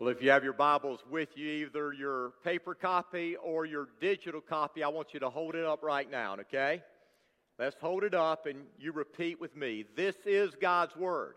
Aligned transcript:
Well, 0.00 0.08
if 0.08 0.22
you 0.22 0.30
have 0.30 0.44
your 0.44 0.54
Bibles 0.54 1.00
with 1.10 1.36
you, 1.36 1.66
either 1.66 1.92
your 1.92 2.30
paper 2.42 2.74
copy 2.74 3.36
or 3.36 3.66
your 3.66 3.88
digital 4.00 4.40
copy, 4.40 4.82
I 4.82 4.88
want 4.88 5.12
you 5.12 5.20
to 5.20 5.28
hold 5.28 5.54
it 5.54 5.66
up 5.66 5.82
right 5.82 6.10
now, 6.10 6.36
okay? 6.40 6.82
Let's 7.58 7.76
hold 7.78 8.04
it 8.04 8.14
up 8.14 8.46
and 8.46 8.60
you 8.78 8.92
repeat 8.92 9.38
with 9.38 9.54
me. 9.54 9.84
This 9.96 10.16
is 10.24 10.52
God's 10.58 10.96
Word. 10.96 11.34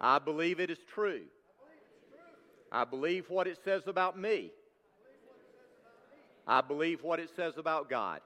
I 0.00 0.20
believe 0.20 0.58
it 0.58 0.70
is 0.70 0.78
true. 0.94 1.24
I 2.72 2.84
believe 2.84 3.26
what 3.28 3.46
it 3.46 3.58
says 3.62 3.82
about 3.86 4.18
me. 4.18 4.50
I 6.46 6.62
believe 6.62 7.02
what 7.02 7.20
it 7.20 7.28
says 7.36 7.58
about 7.58 7.90
God. 7.90 8.22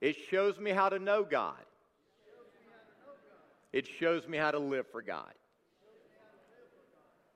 It 0.00 0.14
shows 0.30 0.56
me 0.60 0.70
how 0.70 0.88
to 0.88 1.00
know 1.00 1.24
God. 1.24 1.64
It 3.72 3.88
shows 3.98 4.28
me 4.28 4.38
how 4.38 4.52
to 4.52 4.60
live 4.60 4.86
for 4.92 5.02
God. 5.02 5.32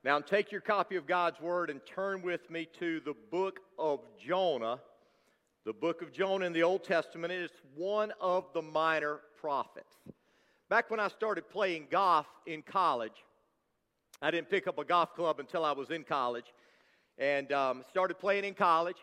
Now, 0.05 0.21
take 0.21 0.53
your 0.53 0.61
copy 0.61 0.95
of 0.95 1.09
God's 1.09 1.41
Word 1.41 1.71
and 1.71 1.81
turn 1.85 2.23
with 2.23 2.49
me 2.51 2.69
to 2.79 3.01
the 3.01 3.15
book 3.33 3.59
of 3.81 3.99
Jonah. 4.25 4.79
The 5.65 5.73
book 5.73 6.03
of 6.03 6.13
Jonah 6.13 6.47
in 6.47 6.53
the 6.53 6.63
Old 6.63 6.85
Testament 6.85 7.33
is 7.33 7.51
one 7.75 8.13
of 8.21 8.45
the 8.55 8.63
minor 8.63 9.19
prophets. 9.41 9.93
Back 10.69 10.89
when 10.89 11.01
I 11.01 11.09
started 11.09 11.51
playing 11.51 11.89
golf 11.91 12.27
in 12.47 12.63
college, 12.63 13.25
I 14.23 14.31
didn't 14.31 14.49
pick 14.49 14.69
up 14.69 14.79
a 14.79 14.85
golf 14.85 15.17
club 15.17 15.41
until 15.41 15.65
I 15.65 15.73
was 15.73 15.91
in 15.91 16.05
college, 16.05 16.47
and 17.19 17.51
um, 17.51 17.85
started 17.91 18.21
playing 18.21 18.45
in 18.45 18.55
college, 18.55 18.99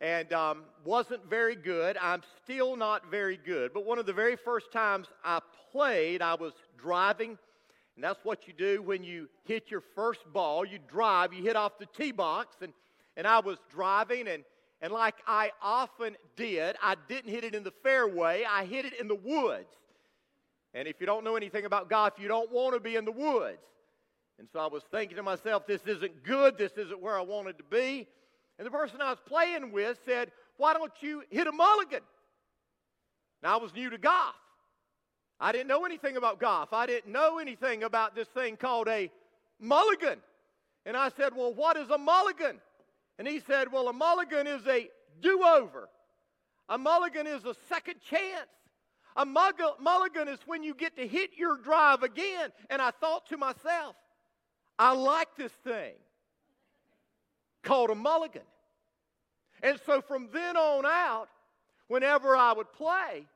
and 0.00 0.32
um, 0.32 0.62
wasn't 0.84 1.28
very 1.28 1.56
good. 1.56 1.96
I'm 2.00 2.22
still 2.44 2.76
not 2.76 3.10
very 3.10 3.36
good, 3.36 3.74
but 3.74 3.84
one 3.84 3.98
of 3.98 4.06
the 4.06 4.12
very 4.12 4.36
first 4.36 4.70
times 4.70 5.08
I 5.24 5.40
played, 5.72 6.22
I 6.22 6.34
was 6.36 6.52
driving 6.78 7.36
and 7.96 8.04
that's 8.04 8.22
what 8.24 8.46
you 8.46 8.52
do 8.52 8.82
when 8.82 9.02
you 9.02 9.28
hit 9.44 9.70
your 9.70 9.80
first 9.94 10.20
ball. 10.32 10.66
You 10.66 10.78
drive, 10.86 11.32
you 11.32 11.42
hit 11.42 11.56
off 11.56 11.78
the 11.78 11.86
tee 11.86 12.12
box. 12.12 12.56
And, 12.60 12.72
and 13.16 13.26
I 13.26 13.40
was 13.40 13.56
driving, 13.70 14.28
and, 14.28 14.44
and 14.82 14.92
like 14.92 15.14
I 15.26 15.50
often 15.62 16.14
did, 16.36 16.76
I 16.82 16.96
didn't 17.08 17.30
hit 17.30 17.42
it 17.42 17.54
in 17.54 17.64
the 17.64 17.72
fairway, 17.82 18.44
I 18.48 18.66
hit 18.66 18.84
it 18.84 18.92
in 19.00 19.08
the 19.08 19.14
woods. 19.14 19.72
And 20.74 20.86
if 20.86 21.00
you 21.00 21.06
don't 21.06 21.24
know 21.24 21.36
anything 21.36 21.64
about 21.64 21.88
golf, 21.88 22.12
you 22.18 22.28
don't 22.28 22.52
want 22.52 22.74
to 22.74 22.80
be 22.80 22.96
in 22.96 23.06
the 23.06 23.12
woods. 23.12 23.56
And 24.38 24.46
so 24.52 24.60
I 24.60 24.66
was 24.66 24.82
thinking 24.90 25.16
to 25.16 25.22
myself, 25.22 25.66
this 25.66 25.80
isn't 25.86 26.22
good, 26.22 26.58
this 26.58 26.72
isn't 26.76 27.00
where 27.00 27.18
I 27.18 27.22
wanted 27.22 27.56
to 27.56 27.64
be. 27.64 28.06
And 28.58 28.66
the 28.66 28.70
person 28.70 29.00
I 29.00 29.08
was 29.08 29.18
playing 29.24 29.72
with 29.72 29.98
said, 30.04 30.30
Why 30.58 30.74
don't 30.74 30.92
you 31.00 31.22
hit 31.30 31.46
a 31.46 31.52
mulligan? 31.52 32.02
Now 33.42 33.58
I 33.58 33.62
was 33.62 33.74
new 33.74 33.88
to 33.88 33.96
golf. 33.96 34.34
I 35.38 35.52
didn't 35.52 35.68
know 35.68 35.84
anything 35.84 36.16
about 36.16 36.40
golf. 36.40 36.72
I 36.72 36.86
didn't 36.86 37.12
know 37.12 37.38
anything 37.38 37.82
about 37.82 38.14
this 38.14 38.28
thing 38.28 38.56
called 38.56 38.88
a 38.88 39.10
mulligan. 39.60 40.18
And 40.84 40.96
I 40.96 41.10
said, 41.10 41.34
Well, 41.34 41.52
what 41.52 41.76
is 41.76 41.90
a 41.90 41.98
mulligan? 41.98 42.58
And 43.18 43.28
he 43.28 43.40
said, 43.40 43.70
Well, 43.70 43.88
a 43.88 43.92
mulligan 43.92 44.46
is 44.46 44.66
a 44.66 44.88
do 45.20 45.42
over. 45.42 45.88
A 46.68 46.78
mulligan 46.78 47.26
is 47.26 47.44
a 47.44 47.54
second 47.68 47.96
chance. 48.08 48.48
A 49.16 49.24
mulligan 49.24 50.28
is 50.28 50.38
when 50.46 50.62
you 50.62 50.74
get 50.74 50.96
to 50.96 51.06
hit 51.06 51.30
your 51.38 51.56
drive 51.56 52.02
again. 52.02 52.50
And 52.68 52.82
I 52.82 52.90
thought 52.90 53.26
to 53.28 53.36
myself, 53.36 53.96
I 54.78 54.92
like 54.92 55.28
this 55.36 55.52
thing 55.64 55.94
called 57.62 57.90
a 57.90 57.94
mulligan. 57.94 58.42
And 59.62 59.80
so 59.86 60.02
from 60.02 60.28
then 60.32 60.56
on 60.56 60.84
out, 60.84 61.28
whenever 61.88 62.36
I 62.36 62.52
would 62.52 62.72
play, 62.72 63.26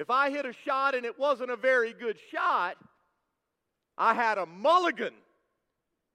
if 0.00 0.08
I 0.08 0.30
hit 0.30 0.46
a 0.46 0.54
shot 0.64 0.94
and 0.94 1.04
it 1.04 1.18
wasn't 1.18 1.50
a 1.50 1.56
very 1.56 1.92
good 1.92 2.16
shot, 2.32 2.78
I 3.98 4.14
had 4.14 4.38
a 4.38 4.46
mulligan 4.46 5.12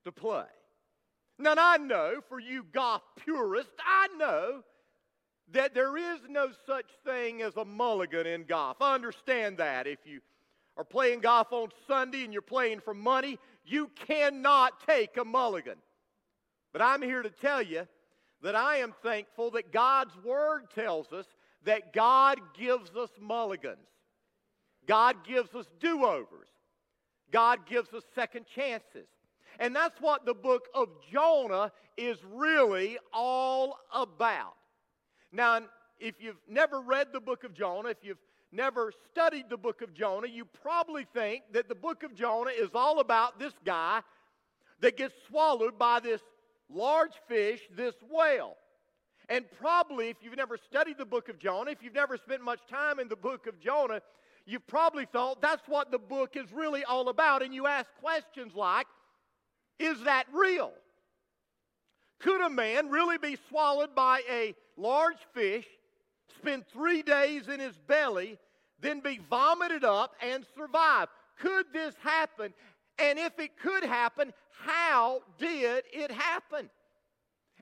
to 0.06 0.12
play. 0.12 0.46
Now, 1.38 1.54
I 1.56 1.78
know 1.78 2.22
for 2.28 2.40
you 2.40 2.66
golf 2.74 3.04
purists, 3.24 3.76
I 3.86 4.08
know 4.18 4.64
that 5.52 5.76
there 5.76 5.96
is 5.98 6.20
no 6.28 6.50
such 6.66 6.88
thing 7.06 7.44
as 7.44 7.56
a 7.58 7.66
mulligan 7.66 8.26
in 8.26 8.46
golf. 8.46 8.78
I 8.82 8.96
understand 8.96 9.58
that. 9.58 9.86
If 9.86 10.00
you 10.06 10.22
are 10.78 10.84
playing 10.84 11.20
golf 11.20 11.52
on 11.52 11.70
Sunday 11.88 12.24
and 12.24 12.34
you're 12.34 12.42
playing 12.42 12.80
for 12.80 12.96
money, 12.96 13.38
you 13.66 13.92
cannot 14.08 14.86
take 14.88 15.18
a 15.18 15.26
mulligan. 15.26 15.78
But 16.74 16.82
I'm 16.82 17.04
here 17.04 17.22
to 17.22 17.30
tell 17.30 17.62
you 17.62 17.88
that 18.42 18.56
I 18.56 18.78
am 18.78 18.96
thankful 19.04 19.52
that 19.52 19.72
God's 19.72 20.16
Word 20.24 20.72
tells 20.74 21.14
us 21.14 21.28
that 21.66 21.94
God 21.94 22.40
gives 22.58 22.96
us 22.96 23.10
mulligans. 23.20 23.88
God 24.88 25.18
gives 25.28 25.54
us 25.56 25.66
do 25.80 26.06
overs. 26.06 26.50
God 27.32 27.66
gives 27.68 27.94
us 27.94 28.04
second 28.14 28.46
chances. 28.46 29.08
And 29.60 29.76
that's 29.76 30.00
what 30.00 30.26
the 30.26 30.34
book 30.34 30.68
of 30.74 30.90
Jonah 31.12 31.72
is 31.98 32.18
really 32.34 32.98
all 33.14 33.78
about. 33.94 34.54
Now, 35.32 35.62
if 36.00 36.16
you've 36.20 36.36
never 36.48 36.82
read 36.82 37.08
the 37.14 37.22
book 37.22 37.44
of 37.44 37.54
Jonah, 37.54 37.90
if 37.90 37.98
you've 38.04 38.18
never 38.52 38.92
studied 39.12 39.46
the 39.50 39.58
book 39.58 39.82
of 39.82 39.94
Jonah, 39.94 40.28
you 40.28 40.46
probably 40.46 41.06
think 41.14 41.44
that 41.54 41.68
the 41.68 41.76
book 41.76 42.04
of 42.04 42.16
Jonah 42.16 42.52
is 42.52 42.70
all 42.74 43.00
about 43.00 43.40
this 43.40 43.54
guy 43.66 44.02
that 44.82 44.98
gets 44.98 45.14
swallowed 45.28 45.80
by 45.80 46.00
this 46.00 46.22
large 46.70 47.14
fish, 47.28 47.62
this 47.76 47.96
whale. 48.10 48.56
And 49.30 49.46
probably, 49.60 50.10
if 50.10 50.18
you've 50.22 50.38
never 50.38 50.58
studied 50.58 50.98
the 50.98 51.06
book 51.06 51.30
of 51.30 51.40
Jonah, 51.40 51.72
if 51.72 51.82
you've 51.82 51.96
never 51.96 52.18
spent 52.18 52.42
much 52.42 52.60
time 52.70 53.00
in 53.00 53.08
the 53.08 53.16
book 53.16 53.48
of 53.48 53.60
Jonah, 53.60 54.02
you've 54.46 54.68
probably 54.68 55.06
thought 55.06 55.42
that's 55.42 55.68
what 55.68 55.92
the 55.92 55.98
book 55.98 56.36
is 56.36 56.52
really 56.52 56.84
all 56.84 57.10
about. 57.10 57.42
And 57.42 57.54
you 57.54 57.66
ask 57.66 57.90
questions 58.02 58.54
like, 58.56 58.86
is 59.80 60.02
that 60.04 60.26
real? 60.34 60.72
Could 62.20 62.42
a 62.42 62.50
man 62.50 62.90
really 62.90 63.18
be 63.18 63.38
swallowed 63.50 63.96
by 63.96 64.22
a 64.30 64.56
large 64.78 65.18
fish, 65.34 65.66
spend 66.38 66.66
three 66.72 67.02
days 67.02 67.48
in 67.48 67.60
his 67.60 67.78
belly, 67.88 68.38
then 68.80 69.00
be 69.00 69.20
vomited 69.30 69.84
up 69.84 70.16
and 70.22 70.46
survive? 70.56 71.08
Could 71.40 71.66
this 71.74 71.96
happen? 72.02 72.54
And 73.00 73.20
if 73.20 73.38
it 73.40 73.58
could 73.60 73.84
happen, 73.84 74.32
how 74.64 75.22
did 75.38 75.84
it 75.92 76.12
happen? 76.12 76.70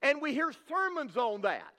And 0.03 0.21
we 0.21 0.33
hear 0.33 0.51
sermons 0.67 1.15
on 1.15 1.41
that 1.41 1.73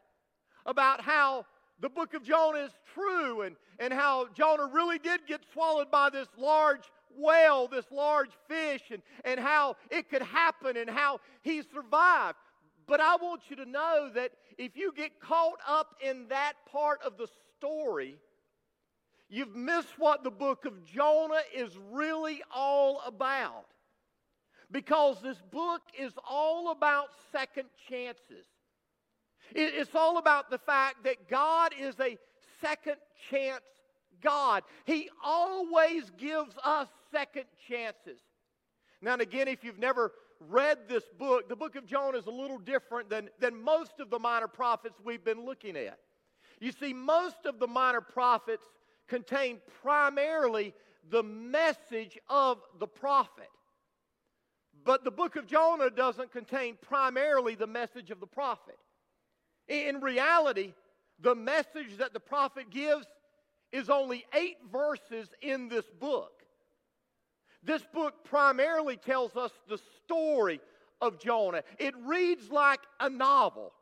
about 0.65 1.03
how 1.03 1.45
the 1.81 1.91
book 1.91 2.15
of 2.15 2.25
Jonah 2.25 2.61
is 2.61 2.73
true 2.95 3.43
and, 3.43 3.55
and 3.79 3.93
how 3.93 4.29
Jonah 4.35 4.67
really 4.73 4.99
did 4.99 5.27
get 5.29 5.43
swallowed 5.53 5.91
by 5.91 6.09
this 6.09 6.29
large 6.39 6.91
whale, 7.17 7.69
this 7.69 7.85
large 7.93 8.31
fish, 8.49 8.81
and, 8.91 9.03
and 9.27 9.39
how 9.39 9.77
it 9.91 10.09
could 10.09 10.23
happen 10.23 10.79
and 10.79 10.89
how 10.89 11.21
he 11.43 11.63
survived. 11.63 12.39
But 12.87 13.01
I 13.01 13.17
want 13.17 13.43
you 13.51 13.57
to 13.57 13.67
know 13.67 14.11
that 14.15 14.33
if 14.57 14.75
you 14.75 14.93
get 14.97 15.21
caught 15.21 15.59
up 15.69 15.95
in 16.03 16.29
that 16.29 16.55
part 16.73 17.03
of 17.03 17.19
the 17.19 17.29
story, 17.59 18.17
you've 19.29 19.55
missed 19.55 19.99
what 19.99 20.25
the 20.25 20.31
book 20.31 20.65
of 20.65 20.83
Jonah 20.85 21.43
is 21.55 21.77
really 21.93 22.43
all 22.55 23.03
about 23.07 23.67
because 24.75 25.23
this 25.23 25.41
book 25.53 25.83
is 25.97 26.13
all 26.29 26.73
about 26.73 27.11
second 27.31 27.69
chances. 27.89 28.45
It's 29.55 29.95
all 29.95 30.19
about 30.19 30.51
the 30.51 30.59
fact 30.59 31.05
that 31.05 31.29
God 31.29 31.73
is 31.79 31.95
a 32.01 32.19
second 32.61 32.97
chance 33.31 33.63
God. 34.21 34.65
He 34.85 35.11
always 35.23 36.11
gives 36.19 36.57
us 36.65 36.89
second 37.13 37.45
chances. 37.69 38.19
Now, 39.01 39.13
and 39.13 39.23
again, 39.23 39.47
if 39.47 39.63
you've 39.63 39.79
never 39.79 40.11
read 40.41 40.89
this 40.89 41.05
book, 41.19 41.49
the 41.49 41.55
book 41.55 41.77
of 41.77 41.87
Jonah 41.87 42.19
is 42.19 42.27
a 42.27 42.33
little 42.33 42.59
different 42.59 43.09
than, 43.09 43.31
than 43.39 43.63
most 43.63 44.01
of 44.01 44.11
the 44.11 44.19
minor 44.19 44.49
prophets 44.49 44.97
we've 45.05 45.25
been 45.25 45.45
looking 45.45 45.77
at. 45.77 45.99
You 46.59 46.73
see, 46.73 46.93
most 46.93 47.47
of 47.47 47.61
the 47.61 47.69
minor 47.69 48.01
prophets 48.01 48.67
contain 49.07 49.61
primarily 49.83 50.75
the 51.11 51.23
message 51.23 52.19
of 52.29 52.59
the 52.81 52.89
prophet. 52.89 53.51
But 54.85 55.05
the 55.05 55.11
book 55.11 55.37
of 55.37 55.47
Jonah 55.47 55.91
doesn't 55.91 56.33
contain 56.33 56.77
primarily 56.81 57.55
the 57.55 57.67
message 57.67 58.11
of 58.11 58.21
the 58.21 58.27
prophet. 58.27 58.79
In 59.69 60.01
reality, 60.01 60.75
the 61.21 61.35
message 61.35 61.97
that 61.99 62.13
the 62.13 62.21
prophet 62.21 62.71
gives 62.71 63.07
is 63.73 63.89
only 63.89 64.27
eight 64.35 64.59
verses 64.71 65.29
in 65.41 65.69
this 65.69 65.87
book. 65.99 66.43
This 67.63 67.83
book 67.95 68.25
primarily 68.25 68.99
tells 68.99 69.35
us 69.37 69.51
the 69.69 69.79
story 70.05 70.61
of 71.01 71.19
Jonah. 71.19 71.63
It 71.79 71.95
reads 72.05 72.51
like 72.51 72.81
a 73.01 73.09
novel. 73.09 73.73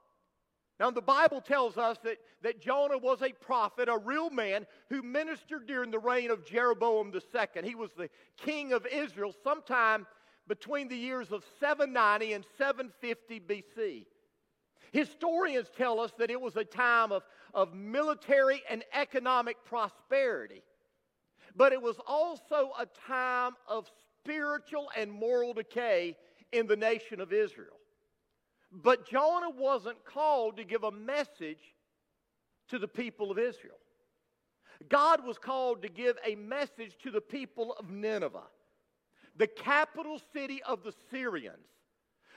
Now, 0.79 0.91
the 0.91 1.03
Bible 1.03 1.41
tells 1.41 1.76
us 1.76 1.99
that, 2.05 2.19
that 2.43 2.61
Jonah 2.61 2.99
was 2.99 3.23
a 3.23 3.32
prophet, 3.32 3.88
a 3.88 3.99
real 3.99 4.31
man 4.31 4.67
who 4.88 5.03
ministered 5.03 5.67
during 5.67 5.91
the 5.91 5.99
reign 5.99 6.31
of 6.31 6.44
Jeroboam 6.44 7.12
II. 7.15 7.62
He 7.62 7.75
was 7.75 7.91
the 7.93 8.09
king 8.37 8.73
of 8.73 8.87
Israel 8.87 9.35
sometime 9.44 10.06
between 10.49 10.89
the 10.89 10.97
years 10.97 11.31
of 11.33 11.44
790 11.61 12.33
and 12.33 12.44
750 12.59 13.41
BC. 13.41 14.06
Historians 14.93 15.69
tell 15.77 16.00
us 16.00 16.12
that 16.19 16.31
it 16.31 16.41
was 16.41 16.56
a 16.56 16.65
time 16.65 17.12
of, 17.12 17.23
of 17.55 17.75
military 17.75 18.62
and 18.69 18.85
economic 18.93 19.56
prosperity, 19.65 20.62
but 21.56 21.73
it 21.73 21.81
was 21.81 21.97
also 22.06 22.73
a 22.79 22.87
time 23.06 23.53
of 23.67 23.91
spiritual 24.23 24.91
and 24.97 25.11
moral 25.11 25.55
decay 25.55 26.17
in 26.53 26.67
the 26.67 26.77
nation 26.77 27.21
of 27.21 27.33
Israel. 27.33 27.79
But 28.71 29.09
Jonah 29.09 29.50
wasn't 29.50 30.05
called 30.05 30.56
to 30.56 30.65
give 30.65 30.85
a 30.85 30.91
message 30.91 31.75
to 32.69 32.79
the 32.79 32.88
people 32.88 33.31
of 33.31 33.38
Israel. 33.38 33.77
God 34.88 35.25
was 35.25 35.38
called 35.38 35.83
to 35.83 35.88
give 35.88 36.17
a 36.27 36.35
message 36.35 36.97
to 37.03 37.11
the 37.11 37.21
people 37.21 37.75
of 37.79 37.91
Nineveh, 37.91 38.49
the 39.37 39.46
capital 39.46 40.20
city 40.32 40.62
of 40.62 40.82
the 40.82 40.90
Assyrians, 40.90 41.67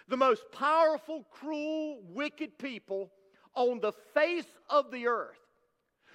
the 0.08 0.18
most 0.18 0.44
powerful, 0.52 1.26
cruel, 1.32 2.02
wicked 2.10 2.58
people 2.58 3.12
on 3.54 3.80
the 3.80 3.94
face 4.14 4.46
of 4.70 4.92
the 4.92 5.08
earth. 5.08 5.40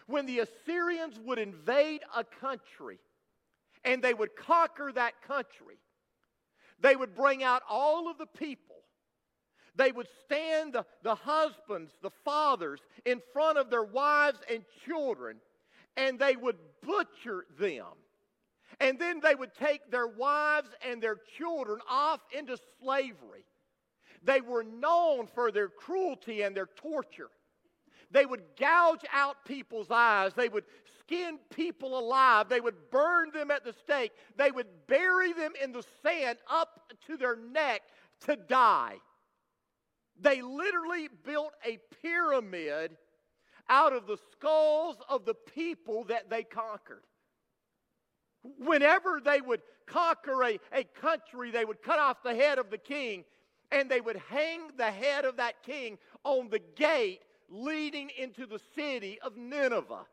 When 0.06 0.26
the 0.26 0.40
Assyrians 0.40 1.18
would 1.20 1.38
invade 1.38 2.00
a 2.16 2.24
country 2.24 2.98
and 3.84 4.02
they 4.02 4.14
would 4.14 4.34
conquer 4.36 4.92
that 4.92 5.22
country, 5.22 5.78
they 6.80 6.96
would 6.96 7.14
bring 7.14 7.42
out 7.42 7.62
all 7.68 8.10
of 8.10 8.18
the 8.18 8.26
people. 8.26 8.76
They 9.76 9.92
would 9.92 10.08
stand 10.24 10.72
the, 10.72 10.84
the 11.02 11.14
husbands, 11.14 11.92
the 12.02 12.10
fathers, 12.24 12.80
in 13.04 13.22
front 13.32 13.56
of 13.56 13.70
their 13.70 13.84
wives 13.84 14.38
and 14.50 14.64
children, 14.84 15.36
and 15.96 16.18
they 16.18 16.36
would 16.36 16.56
butcher 16.82 17.46
them. 17.58 17.86
And 18.78 18.98
then 18.98 19.20
they 19.20 19.34
would 19.34 19.54
take 19.54 19.90
their 19.90 20.06
wives 20.06 20.68
and 20.86 21.02
their 21.02 21.16
children 21.36 21.80
off 21.88 22.20
into 22.36 22.56
slavery. 22.82 23.44
They 24.22 24.40
were 24.40 24.62
known 24.62 25.26
for 25.26 25.50
their 25.50 25.68
cruelty 25.68 26.42
and 26.42 26.56
their 26.56 26.68
torture. 26.76 27.30
They 28.10 28.26
would 28.26 28.42
gouge 28.58 29.04
out 29.12 29.44
people's 29.44 29.90
eyes. 29.90 30.32
They 30.34 30.48
would 30.48 30.64
skin 31.00 31.38
people 31.54 31.98
alive. 31.98 32.48
They 32.48 32.60
would 32.60 32.90
burn 32.90 33.30
them 33.32 33.50
at 33.50 33.64
the 33.64 33.72
stake. 33.72 34.12
They 34.36 34.50
would 34.50 34.66
bury 34.86 35.32
them 35.32 35.52
in 35.62 35.72
the 35.72 35.84
sand 36.02 36.38
up 36.48 36.92
to 37.06 37.16
their 37.16 37.36
neck 37.36 37.82
to 38.26 38.36
die. 38.36 38.96
They 40.20 40.42
literally 40.42 41.08
built 41.24 41.52
a 41.64 41.78
pyramid 42.02 42.96
out 43.68 43.92
of 43.92 44.06
the 44.06 44.18
skulls 44.32 44.96
of 45.08 45.24
the 45.24 45.34
people 45.34 46.04
that 46.04 46.28
they 46.28 46.42
conquered. 46.42 47.04
Whenever 48.42 49.20
they 49.22 49.40
would 49.40 49.62
conquer 49.86 50.42
a, 50.44 50.58
a 50.72 50.84
country, 50.84 51.50
they 51.50 51.64
would 51.64 51.82
cut 51.82 51.98
off 51.98 52.22
the 52.22 52.34
head 52.34 52.58
of 52.58 52.70
the 52.70 52.78
king 52.78 53.24
and 53.72 53.90
they 53.90 54.00
would 54.00 54.16
hang 54.28 54.62
the 54.76 54.90
head 54.90 55.24
of 55.24 55.36
that 55.36 55.62
king 55.62 55.98
on 56.24 56.48
the 56.48 56.60
gate 56.76 57.20
leading 57.48 58.10
into 58.18 58.46
the 58.46 58.60
city 58.74 59.18
of 59.22 59.36
Nineveh. 59.36 60.06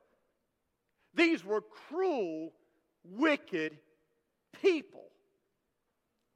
These 1.14 1.44
were 1.44 1.62
cruel, 1.62 2.54
wicked 3.04 3.78
people. 4.62 5.06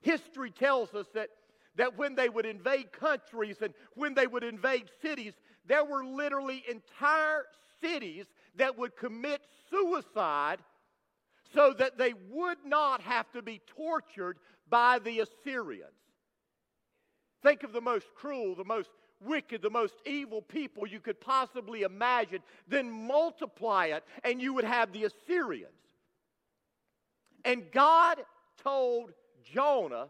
History 0.02 0.50
tells 0.50 0.94
us 0.96 1.08
that, 1.14 1.30
that 1.76 1.98
when 1.98 2.16
they 2.16 2.30
would 2.30 2.46
invade 2.46 2.92
countries 2.92 3.58
and 3.62 3.74
when 3.94 4.14
they 4.14 4.28
would 4.28 4.44
invade 4.44 4.90
cities, 5.02 5.34
there 5.66 5.86
were 5.86 6.04
literally 6.04 6.64
entire 6.70 7.46
cities 7.80 8.26
that 8.56 8.78
would 8.78 8.96
commit 8.96 9.42
suicide 9.70 10.60
so 11.54 11.74
that 11.78 11.98
they 11.98 12.14
would 12.30 12.58
not 12.66 13.02
have 13.02 13.32
to 13.32 13.42
be 13.42 13.62
tortured 13.76 14.38
by 14.70 15.00
the 15.00 15.20
Assyrians. 15.20 15.92
Think 17.44 17.64
of 17.64 17.74
the 17.74 17.82
most 17.82 18.08
cruel, 18.16 18.56
the 18.56 18.64
most 18.64 18.90
wicked, 19.20 19.62
the 19.62 19.70
most 19.70 19.96
evil 20.06 20.42
people 20.42 20.88
you 20.88 21.00
could 21.00 21.20
possibly 21.20 21.82
imagine, 21.82 22.40
then 22.68 22.90
multiply 22.90 23.88
it, 23.88 24.04
and 24.24 24.42
you 24.42 24.54
would 24.54 24.64
have 24.64 24.92
the 24.92 25.06
Assyrians. 25.06 25.72
And 27.44 27.72
God 27.72 28.20
told 28.64 29.12
Jonah 29.44 30.08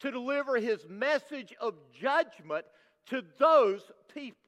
to 0.00 0.10
deliver 0.10 0.56
his 0.56 0.86
message 0.88 1.54
of 1.60 1.74
judgment 1.98 2.66
to 3.06 3.22
those 3.38 3.82
people. 4.12 4.38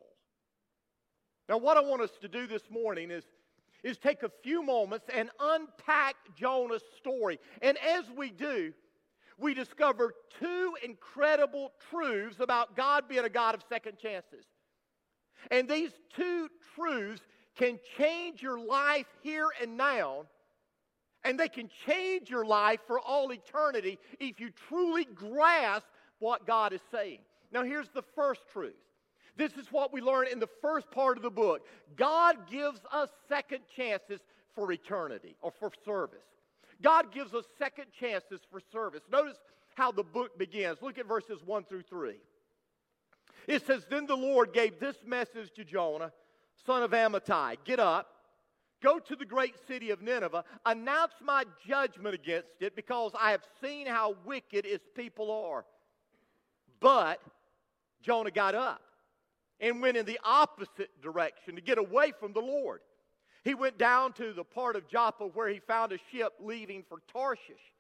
Now, 1.49 1.59
what 1.59 1.77
I 1.77 1.81
want 1.81 2.03
us 2.03 2.11
to 2.21 2.29
do 2.29 2.47
this 2.47 2.69
morning 2.71 3.11
is, 3.11 3.25
is 3.87 3.99
take 3.99 4.25
a 4.25 4.31
few 4.43 4.65
moments 4.65 5.07
and 5.15 5.31
unpack 5.39 6.17
Jonah's 6.37 6.83
story. 6.99 7.39
And 7.63 7.79
as 7.79 8.05
we 8.17 8.31
do, 8.31 8.73
we 9.39 9.55
discover 9.55 10.13
two 10.41 10.75
incredible 10.83 11.71
truths 11.89 12.41
about 12.41 12.75
God 12.75 13.09
being 13.09 13.25
a 13.25 13.29
God 13.29 13.55
of 13.55 13.63
second 13.69 13.97
chances. 13.97 14.45
And 15.53 15.69
these 15.69 15.93
two 16.17 16.49
truths 16.75 17.23
can 17.55 17.79
change 17.97 18.43
your 18.43 18.59
life 18.59 19.07
here 19.23 19.51
and 19.63 19.77
now, 19.77 20.27
and 21.23 21.39
they 21.39 21.49
can 21.49 21.71
change 21.87 22.29
your 22.29 22.45
life 22.45 22.81
for 22.89 22.99
all 22.99 23.33
eternity 23.33 24.01
if 24.19 24.41
you 24.41 24.51
truly 24.69 25.05
grasp 25.05 25.87
what 26.19 26.45
God 26.45 26.73
is 26.73 26.81
saying. 26.91 27.21
Now, 27.53 27.63
here's 27.63 27.89
the 27.91 28.03
first 28.17 28.41
truth. 28.53 28.75
This 29.37 29.53
is 29.53 29.71
what 29.71 29.93
we 29.93 30.01
learn 30.01 30.29
in 30.29 30.41
the 30.41 30.49
first 30.63 30.91
part 30.91 31.17
of 31.17 31.23
the 31.23 31.31
book. 31.31 31.67
God 31.97 32.51
gives 32.51 32.81
us 32.91 33.11
second 33.29 33.61
chances 33.77 34.21
for 34.55 34.73
eternity 34.73 35.37
or 35.43 35.51
for 35.51 35.71
service. 35.85 36.25
God 36.83 37.13
gives 37.13 37.35
us 37.35 37.45
second 37.59 37.87
chances 37.99 38.41
for 38.51 38.61
service. 38.73 39.03
Notice 39.11 39.37
how 39.75 39.93
the 39.93 40.03
book 40.03 40.39
begins. 40.39 40.79
Look 40.81 40.99
at 40.99 41.07
verses 41.07 41.41
1 41.45 41.65
through 41.65 41.83
3. 41.83 42.15
It 43.47 43.67
says, 43.67 43.87
Then 43.89 44.07
the 44.07 44.17
Lord 44.17 44.53
gave 44.53 44.81
this 44.81 44.97
message 45.07 45.53
to 45.57 45.65
Jonah, 45.65 46.13
son 46.67 46.83
of 46.83 46.91
Amittai 46.91 47.57
Get 47.65 47.79
up, 47.79 48.09
go 48.83 48.99
to 48.99 49.17
the 49.17 49.25
great 49.25 49.55
city 49.67 49.91
of 49.91 50.01
Nineveh, 50.03 50.45
announce 50.65 51.13
my 51.23 51.45
judgment 51.67 52.15
against 52.15 52.49
it, 52.61 52.75
because 52.75 53.13
I 53.19 53.33
have 53.33 53.43
seen 53.63 53.87
how 53.87 54.17
wicked 54.25 54.65
its 54.65 54.87
people 54.95 55.31
are. 55.31 55.65
But 56.81 57.21
Jonah 58.03 58.31
got 58.31 58.55
up 58.55 58.81
and 59.61 59.81
went 59.81 59.97
in 59.97 60.07
the 60.07 60.21
opposite 60.25 60.91
direction 61.03 61.57
to 61.57 61.61
get 61.61 61.79
away 61.79 62.13
from 62.19 62.33
the 62.33 62.41
Lord. 62.41 62.81
He 63.45 63.55
went 63.55 63.79
down 63.79 64.13
to 64.15 64.33
the 64.33 64.45
part 64.45 64.77
of 64.77 64.89
Joppa 64.89 65.27
where 65.29 65.49
he 65.49 65.61
found 65.61 65.93
a 65.93 65.99
ship 66.11 66.35
leaving 66.41 66.83
for 66.89 66.99
Tarshish. 67.13 67.73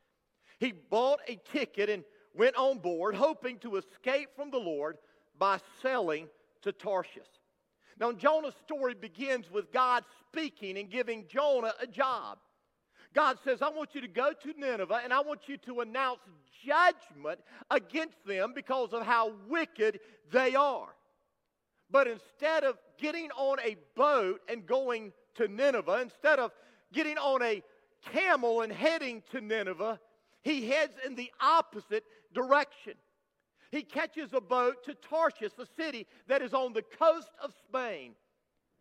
He 0.58 0.73
bought 0.73 1.20
a 1.28 1.38
ticket 1.52 1.90
and 1.90 2.05
went 2.34 2.56
on 2.56 2.78
board, 2.78 3.14
hoping 3.14 3.58
to 3.58 3.76
escape 3.76 4.31
from 4.37 4.50
the 4.50 4.58
Lord 4.58 4.96
by 5.38 5.58
sailing 5.82 6.28
to 6.62 6.73
Tarshish. 6.73 7.26
Now, 7.99 8.12
Jonah's 8.12 8.55
story 8.64 8.94
begins 8.94 9.50
with 9.50 9.73
God 9.73 10.05
speaking 10.28 10.78
and 10.78 10.90
giving 10.90 11.25
Jonah 11.28 11.73
a 11.81 11.87
job. 11.87 12.38
God 13.14 13.38
says, 13.43 13.62
I 13.62 13.70
want 13.70 13.94
you 13.94 14.02
to 14.02 14.08
go 14.08 14.32
to 14.32 14.55
Nineveh 14.61 15.00
and 15.02 15.12
I 15.12 15.20
want 15.20 15.49
you 15.49 15.56
to 15.58 15.81
announce 15.81 16.20
judgment 16.64 17.40
against 17.70 18.25
them 18.26 18.52
because 18.55 18.92
of 18.92 19.06
how 19.06 19.33
wicked 19.49 20.00
they 20.30 20.54
are. 20.54 20.88
But 21.90 22.09
instead 22.09 22.64
of 22.64 22.78
getting 22.99 23.31
on 23.33 23.59
a 23.61 23.76
boat 23.95 24.40
and 24.49 24.66
going 24.66 25.12
to 25.37 25.49
Nineveh, 25.49 26.00
instead 26.02 26.38
of 26.38 26.50
getting 26.93 27.19
on 27.19 27.43
a 27.43 27.62
camel 28.12 28.62
and 28.62 28.73
heading 28.73 29.23
to 29.31 29.40
Nineveh, 29.40 30.00
he 30.43 30.69
heads 30.69 30.95
in 31.05 31.14
the 31.14 31.31
opposite 31.40 32.05
direction. 32.33 32.95
He 33.71 33.83
catches 33.83 34.33
a 34.33 34.40
boat 34.40 34.85
to 34.85 34.95
Tarshish, 34.95 35.52
a 35.59 35.66
city 35.66 36.07
that 36.28 36.43
is 36.43 36.55
on 36.55 36.73
the 36.73 36.83
coast 36.83 37.31
of 37.43 37.52
Spain. 37.66 38.12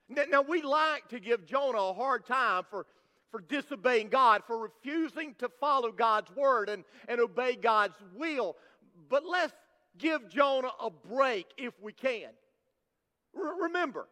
Now, 0.08 0.44
we 0.44 0.62
like 0.62 1.08
to 1.10 1.20
give 1.20 1.46
Jonah 1.46 1.80
a 1.80 1.94
hard 1.94 2.26
time 2.26 2.64
for, 2.70 2.86
for 3.32 3.42
disobeying 3.42 4.10
God, 4.10 4.44
for 4.46 4.60
refusing 4.60 5.34
to 5.40 5.50
follow 5.60 5.92
God's 5.92 6.34
word 6.36 6.70
and, 6.70 6.84
and 7.08 7.20
obey 7.20 7.56
God's 7.56 7.98
will. 8.16 8.56
But 9.10 9.26
let's 9.26 9.54
give 9.98 10.30
Jonah 10.30 10.72
a 10.80 10.90
break 10.92 11.48
if 11.58 11.74
we 11.82 11.92
can. 11.92 12.30
R- 13.36 13.64
remember, 13.64 14.08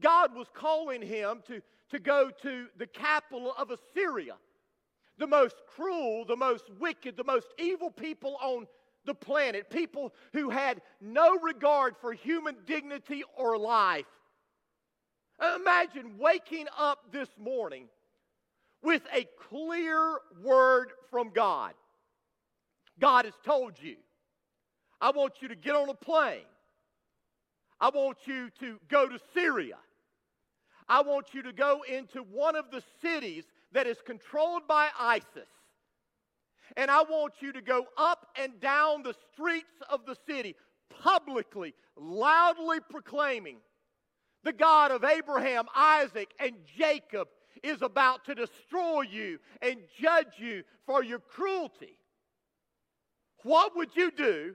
God 0.00 0.34
was 0.34 0.46
calling 0.54 1.02
him 1.02 1.42
to, 1.46 1.60
to 1.90 1.98
go 1.98 2.30
to 2.42 2.66
the 2.76 2.86
capital 2.86 3.54
of 3.56 3.70
Assyria, 3.70 4.34
the 5.18 5.26
most 5.26 5.56
cruel, 5.74 6.24
the 6.24 6.36
most 6.36 6.64
wicked, 6.80 7.16
the 7.16 7.24
most 7.24 7.48
evil 7.58 7.90
people 7.90 8.36
on 8.40 8.66
the 9.04 9.14
planet, 9.14 9.68
people 9.70 10.14
who 10.32 10.50
had 10.50 10.80
no 11.00 11.38
regard 11.38 11.96
for 12.00 12.12
human 12.12 12.56
dignity 12.66 13.24
or 13.36 13.58
life. 13.58 14.06
Imagine 15.56 16.18
waking 16.18 16.66
up 16.78 17.10
this 17.10 17.28
morning 17.36 17.88
with 18.82 19.02
a 19.12 19.26
clear 19.48 20.18
word 20.42 20.92
from 21.10 21.30
God. 21.30 21.72
God 23.00 23.24
has 23.24 23.34
told 23.44 23.74
you, 23.80 23.96
I 25.00 25.10
want 25.10 25.34
you 25.40 25.48
to 25.48 25.56
get 25.56 25.74
on 25.74 25.88
a 25.88 25.94
plane. 25.94 26.44
I 27.82 27.90
want 27.90 28.18
you 28.26 28.48
to 28.60 28.78
go 28.88 29.08
to 29.08 29.18
Syria. 29.34 29.76
I 30.88 31.02
want 31.02 31.34
you 31.34 31.42
to 31.42 31.52
go 31.52 31.82
into 31.82 32.20
one 32.20 32.54
of 32.54 32.70
the 32.70 32.80
cities 33.02 33.42
that 33.72 33.88
is 33.88 33.98
controlled 34.06 34.68
by 34.68 34.88
ISIS. 34.98 35.48
And 36.76 36.92
I 36.92 37.02
want 37.02 37.34
you 37.40 37.52
to 37.52 37.60
go 37.60 37.86
up 37.98 38.28
and 38.40 38.60
down 38.60 39.02
the 39.02 39.16
streets 39.32 39.82
of 39.90 40.06
the 40.06 40.16
city, 40.28 40.54
publicly, 41.02 41.74
loudly 41.96 42.78
proclaiming 42.88 43.56
the 44.44 44.52
God 44.52 44.92
of 44.92 45.02
Abraham, 45.02 45.64
Isaac, 45.74 46.30
and 46.38 46.54
Jacob 46.78 47.26
is 47.64 47.82
about 47.82 48.24
to 48.26 48.36
destroy 48.36 49.02
you 49.02 49.40
and 49.60 49.80
judge 50.00 50.38
you 50.38 50.62
for 50.86 51.02
your 51.02 51.18
cruelty. 51.18 51.96
What 53.42 53.74
would 53.74 53.96
you 53.96 54.12
do 54.12 54.54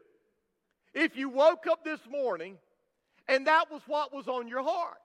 if 0.93 1.17
you 1.17 1.27
woke 1.27 1.67
up 1.67 1.83
this 1.83 1.99
morning 2.09 2.57
and 3.27 3.47
that 3.47 3.65
was 3.71 3.81
what 3.87 4.13
was 4.13 4.27
on 4.27 4.47
your 4.47 4.63
heart? 4.63 4.97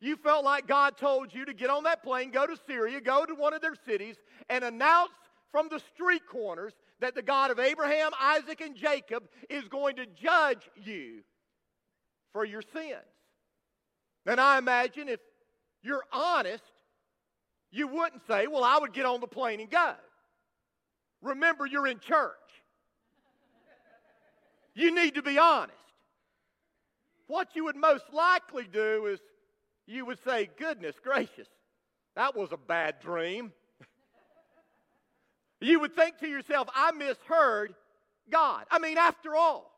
You 0.00 0.16
felt 0.16 0.44
like 0.44 0.66
God 0.66 0.96
told 0.96 1.32
you 1.32 1.44
to 1.46 1.54
get 1.54 1.70
on 1.70 1.84
that 1.84 2.02
plane, 2.02 2.30
go 2.30 2.46
to 2.46 2.56
Syria, 2.66 3.00
go 3.00 3.24
to 3.24 3.34
one 3.34 3.54
of 3.54 3.62
their 3.62 3.74
cities, 3.86 4.16
and 4.50 4.62
announce 4.62 5.12
from 5.50 5.68
the 5.70 5.80
street 5.94 6.22
corners 6.30 6.74
that 7.00 7.14
the 7.14 7.22
God 7.22 7.50
of 7.50 7.58
Abraham, 7.58 8.10
Isaac, 8.20 8.60
and 8.60 8.76
Jacob 8.76 9.24
is 9.48 9.64
going 9.68 9.96
to 9.96 10.06
judge 10.06 10.68
you 10.76 11.22
for 12.32 12.44
your 12.44 12.62
sins. 12.62 12.96
And 14.26 14.40
I 14.40 14.58
imagine 14.58 15.08
if 15.08 15.20
you're 15.82 16.04
honest, 16.12 16.64
you 17.70 17.86
wouldn't 17.86 18.22
say, 18.26 18.46
Well, 18.46 18.64
I 18.64 18.78
would 18.78 18.92
get 18.92 19.06
on 19.06 19.20
the 19.20 19.26
plane 19.26 19.60
and 19.60 19.70
go. 19.70 19.94
Remember, 21.22 21.64
you're 21.66 21.86
in 21.86 21.98
church. 22.00 22.32
You 24.74 24.94
need 24.94 25.14
to 25.14 25.22
be 25.22 25.38
honest. 25.38 25.72
What 27.26 27.48
you 27.54 27.64
would 27.64 27.76
most 27.76 28.04
likely 28.12 28.64
do 28.64 29.06
is 29.06 29.20
you 29.86 30.06
would 30.06 30.18
say, 30.24 30.48
Goodness 30.58 30.96
gracious, 31.02 31.48
that 32.14 32.36
was 32.36 32.52
a 32.52 32.56
bad 32.56 33.00
dream. 33.00 33.52
you 35.60 35.80
would 35.80 35.94
think 35.94 36.18
to 36.18 36.28
yourself, 36.28 36.68
I 36.74 36.92
misheard 36.92 37.74
God. 38.30 38.64
I 38.70 38.78
mean, 38.78 38.98
after 38.98 39.34
all, 39.34 39.72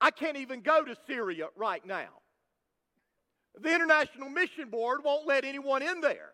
I 0.00 0.10
can't 0.10 0.36
even 0.36 0.60
go 0.60 0.84
to 0.84 0.96
Syria 1.06 1.48
right 1.56 1.84
now. 1.86 2.08
The 3.60 3.74
International 3.74 4.28
Mission 4.30 4.70
Board 4.70 5.00
won't 5.04 5.26
let 5.26 5.44
anyone 5.44 5.82
in 5.82 6.00
there. 6.00 6.30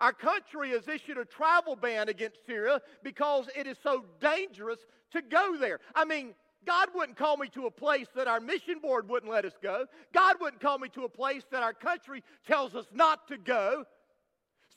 Our 0.00 0.12
country 0.12 0.70
has 0.70 0.88
issued 0.88 1.18
a 1.18 1.24
travel 1.24 1.76
ban 1.76 2.08
against 2.08 2.44
Syria 2.46 2.80
because 3.02 3.46
it 3.56 3.66
is 3.66 3.76
so 3.82 4.04
dangerous 4.20 4.78
to 5.12 5.22
go 5.22 5.56
there. 5.56 5.78
I 5.94 6.04
mean, 6.04 6.34
God 6.66 6.88
wouldn't 6.94 7.16
call 7.18 7.36
me 7.36 7.48
to 7.48 7.66
a 7.66 7.70
place 7.70 8.06
that 8.14 8.26
our 8.26 8.40
mission 8.40 8.78
board 8.80 9.08
wouldn't 9.08 9.30
let 9.30 9.44
us 9.44 9.54
go. 9.62 9.86
God 10.12 10.36
wouldn't 10.40 10.60
call 10.60 10.78
me 10.78 10.88
to 10.90 11.04
a 11.04 11.08
place 11.08 11.42
that 11.50 11.62
our 11.62 11.72
country 11.72 12.22
tells 12.46 12.74
us 12.74 12.86
not 12.92 13.28
to 13.28 13.36
go. 13.36 13.84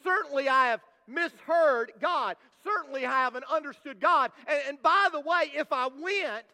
Certainly, 0.03 0.50
I 0.50 0.67
have 0.67 0.82
misheard 1.08 1.94
God. 2.00 2.36
Certainly, 2.63 3.06
I 3.06 3.12
haven't 3.24 3.46
understood 3.51 4.00
God. 4.00 4.32
And, 4.48 4.60
and 4.67 4.82
by 4.82 5.08
the 5.12 5.20
way, 5.20 5.51
if 5.56 5.72
I 5.72 5.88
went 5.88 6.46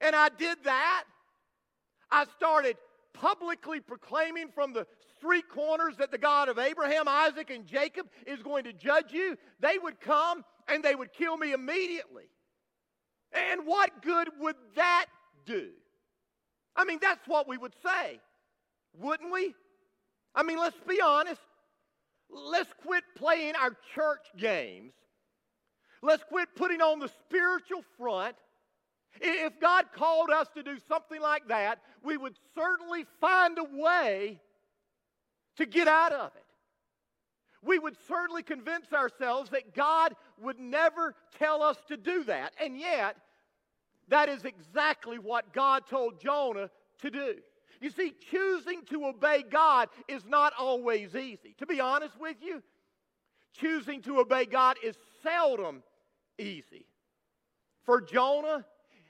and 0.00 0.14
I 0.14 0.28
did 0.28 0.58
that, 0.64 1.04
I 2.10 2.26
started 2.36 2.76
publicly 3.12 3.80
proclaiming 3.80 4.48
from 4.54 4.72
the 4.72 4.86
street 5.16 5.48
corners 5.48 5.96
that 5.98 6.10
the 6.10 6.18
God 6.18 6.48
of 6.48 6.58
Abraham, 6.58 7.08
Isaac, 7.08 7.50
and 7.50 7.66
Jacob 7.66 8.06
is 8.26 8.42
going 8.42 8.64
to 8.64 8.72
judge 8.72 9.12
you, 9.12 9.36
they 9.60 9.78
would 9.78 10.00
come 10.00 10.44
and 10.68 10.82
they 10.82 10.94
would 10.94 11.12
kill 11.12 11.36
me 11.36 11.52
immediately. 11.52 12.24
And 13.34 13.66
what 13.66 14.02
good 14.02 14.28
would 14.40 14.56
that 14.76 15.06
do? 15.44 15.70
I 16.76 16.84
mean, 16.84 16.98
that's 17.00 17.26
what 17.26 17.48
we 17.48 17.56
would 17.56 17.74
say, 17.84 18.20
wouldn't 18.98 19.32
we? 19.32 19.54
I 20.34 20.42
mean, 20.42 20.58
let's 20.58 20.78
be 20.86 21.00
honest. 21.00 21.40
Let's 22.30 22.72
quit 22.84 23.04
playing 23.16 23.54
our 23.54 23.76
church 23.94 24.26
games. 24.36 24.92
Let's 26.02 26.24
quit 26.24 26.48
putting 26.56 26.80
on 26.80 26.98
the 26.98 27.08
spiritual 27.08 27.84
front. 27.98 28.36
If 29.20 29.60
God 29.60 29.86
called 29.94 30.30
us 30.30 30.48
to 30.54 30.62
do 30.62 30.76
something 30.88 31.20
like 31.20 31.48
that, 31.48 31.80
we 32.02 32.16
would 32.16 32.34
certainly 32.54 33.06
find 33.20 33.58
a 33.58 33.64
way 33.64 34.40
to 35.56 35.66
get 35.66 35.86
out 35.86 36.12
of 36.12 36.32
it. 36.34 36.42
We 37.62 37.78
would 37.78 37.96
certainly 38.06 38.42
convince 38.42 38.92
ourselves 38.92 39.50
that 39.50 39.74
God 39.74 40.14
would 40.42 40.58
never 40.58 41.14
tell 41.38 41.62
us 41.62 41.78
to 41.88 41.96
do 41.96 42.24
that. 42.24 42.52
And 42.60 42.78
yet, 42.78 43.16
that 44.08 44.28
is 44.28 44.44
exactly 44.44 45.18
what 45.18 45.52
God 45.52 45.86
told 45.86 46.20
Jonah 46.20 46.70
to 47.00 47.10
do. 47.10 47.34
You 47.80 47.90
see, 47.90 48.14
choosing 48.30 48.82
to 48.90 49.06
obey 49.06 49.44
God 49.48 49.88
is 50.08 50.24
not 50.24 50.52
always 50.58 51.14
easy. 51.14 51.54
To 51.58 51.66
be 51.66 51.80
honest 51.80 52.18
with 52.18 52.36
you, 52.40 52.62
choosing 53.52 54.02
to 54.02 54.20
obey 54.20 54.46
God 54.46 54.76
is 54.82 54.96
seldom 55.22 55.82
easy. 56.38 56.86
For 57.84 58.00
Jonah, 58.00 58.64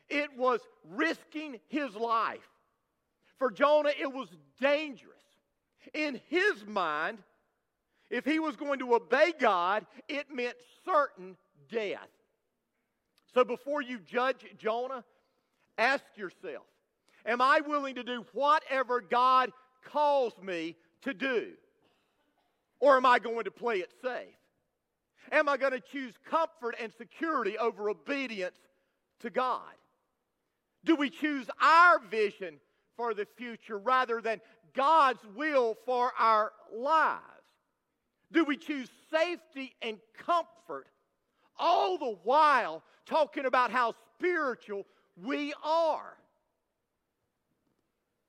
it 0.08 0.36
was 0.36 0.60
risking 0.90 1.60
his 1.68 1.94
life. 1.94 2.48
For 3.38 3.50
Jonah, 3.50 3.92
it 3.98 4.12
was 4.12 4.28
dangerous. 4.60 5.14
In 5.92 6.20
his 6.28 6.64
mind, 6.66 7.18
if 8.10 8.24
he 8.24 8.38
was 8.38 8.56
going 8.56 8.78
to 8.78 8.94
obey 8.94 9.32
God, 9.38 9.86
it 10.08 10.26
meant 10.32 10.56
certain 10.84 11.36
death. 11.70 12.08
So 13.34 13.44
before 13.44 13.82
you 13.82 13.98
judge 13.98 14.46
Jonah, 14.58 15.04
ask 15.76 16.04
yourself 16.16 16.64
Am 17.26 17.40
I 17.40 17.60
willing 17.60 17.96
to 17.96 18.04
do 18.04 18.24
whatever 18.32 19.00
God 19.00 19.50
calls 19.84 20.34
me 20.42 20.76
to 21.02 21.12
do? 21.12 21.52
Or 22.80 22.96
am 22.96 23.06
I 23.06 23.18
going 23.18 23.44
to 23.44 23.50
play 23.50 23.76
it 23.76 23.92
safe? 24.02 24.36
Am 25.32 25.48
I 25.48 25.56
going 25.56 25.72
to 25.72 25.80
choose 25.80 26.14
comfort 26.30 26.76
and 26.80 26.92
security 26.92 27.56
over 27.56 27.88
obedience 27.88 28.58
to 29.20 29.30
God? 29.30 29.62
Do 30.84 30.96
we 30.96 31.08
choose 31.08 31.48
our 31.62 31.98
vision 32.10 32.56
for 32.96 33.14
the 33.14 33.26
future 33.36 33.78
rather 33.78 34.20
than 34.20 34.40
God's 34.74 35.24
will 35.34 35.76
for 35.86 36.12
our 36.18 36.52
lives? 36.74 37.22
Do 38.32 38.44
we 38.44 38.58
choose 38.58 38.90
safety 39.10 39.74
and 39.80 39.98
comfort 40.18 40.88
all 41.58 41.96
the 41.96 42.18
while 42.24 42.82
talking 43.06 43.46
about 43.46 43.70
how 43.70 43.94
spiritual 44.16 44.86
we 45.22 45.54
are? 45.62 46.16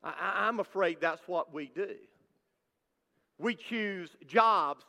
I, 0.04 0.48
am 0.48 0.60
afraid 0.60 0.98
that's 1.02 1.28
what 1.28 1.54
we 1.54 1.72
do. 1.74 1.96
We 3.40 3.56
choose 3.56 4.16
jobs 4.28 4.86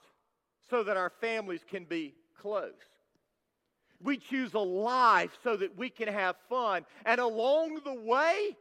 so 0.69 0.83
that 0.83 0.97
our 0.97 1.11
families 1.21 1.63
can 1.69 1.85
be 1.85 2.15
close. 2.41 2.73
We 4.03 4.19
choose 4.19 4.53
a 4.55 4.59
life 4.59 5.31
so 5.43 5.57
that 5.57 5.77
we 5.77 5.89
can 5.89 6.09
have 6.09 6.37
fun. 6.51 6.85
And 7.07 7.19
along 7.19 7.81
the 7.85 7.95
way, 7.95 8.57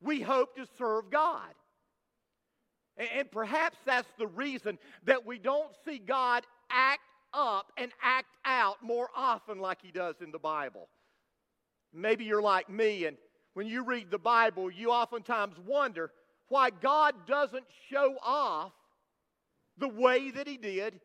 we 0.00 0.20
hope 0.20 0.56
to 0.56 0.66
serve 0.76 1.10
God. 1.10 1.54
And 2.96 3.30
perhaps 3.30 3.78
that's 3.84 4.08
the 4.18 4.26
reason 4.26 4.78
that 5.04 5.24
we 5.24 5.38
don't 5.38 5.72
see 5.84 5.98
God 5.98 6.44
act 6.70 7.00
up 7.34 7.72
and 7.76 7.92
act 8.02 8.36
out 8.44 8.82
more 8.82 9.08
often 9.14 9.58
like 9.58 9.78
he 9.82 9.90
does 9.90 10.16
in 10.20 10.30
the 10.30 10.38
Bible. 10.38 10.88
Maybe 11.92 12.24
you're 12.24 12.42
like 12.42 12.68
me, 12.68 13.06
and 13.06 13.16
when 13.54 13.66
you 13.66 13.84
read 13.84 14.10
the 14.10 14.18
Bible, 14.18 14.70
you 14.70 14.90
oftentimes 14.90 15.56
wonder 15.66 16.10
why 16.48 16.70
God 16.70 17.14
doesn't 17.26 17.64
show 17.90 18.16
off 18.22 18.72
the 19.78 19.88
way 19.88 20.30
that 20.30 20.46
he 20.46 20.56
did 20.56 21.00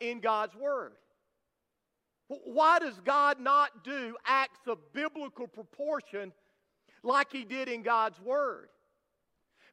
in 0.00 0.20
God's 0.20 0.54
Word. 0.54 0.92
Why 2.28 2.78
does 2.78 2.98
God 3.04 3.40
not 3.40 3.84
do 3.84 4.16
acts 4.24 4.66
of 4.66 4.78
biblical 4.92 5.48
proportion 5.48 6.32
like 7.02 7.32
He 7.32 7.44
did 7.44 7.68
in 7.68 7.82
God's 7.82 8.20
Word? 8.20 8.68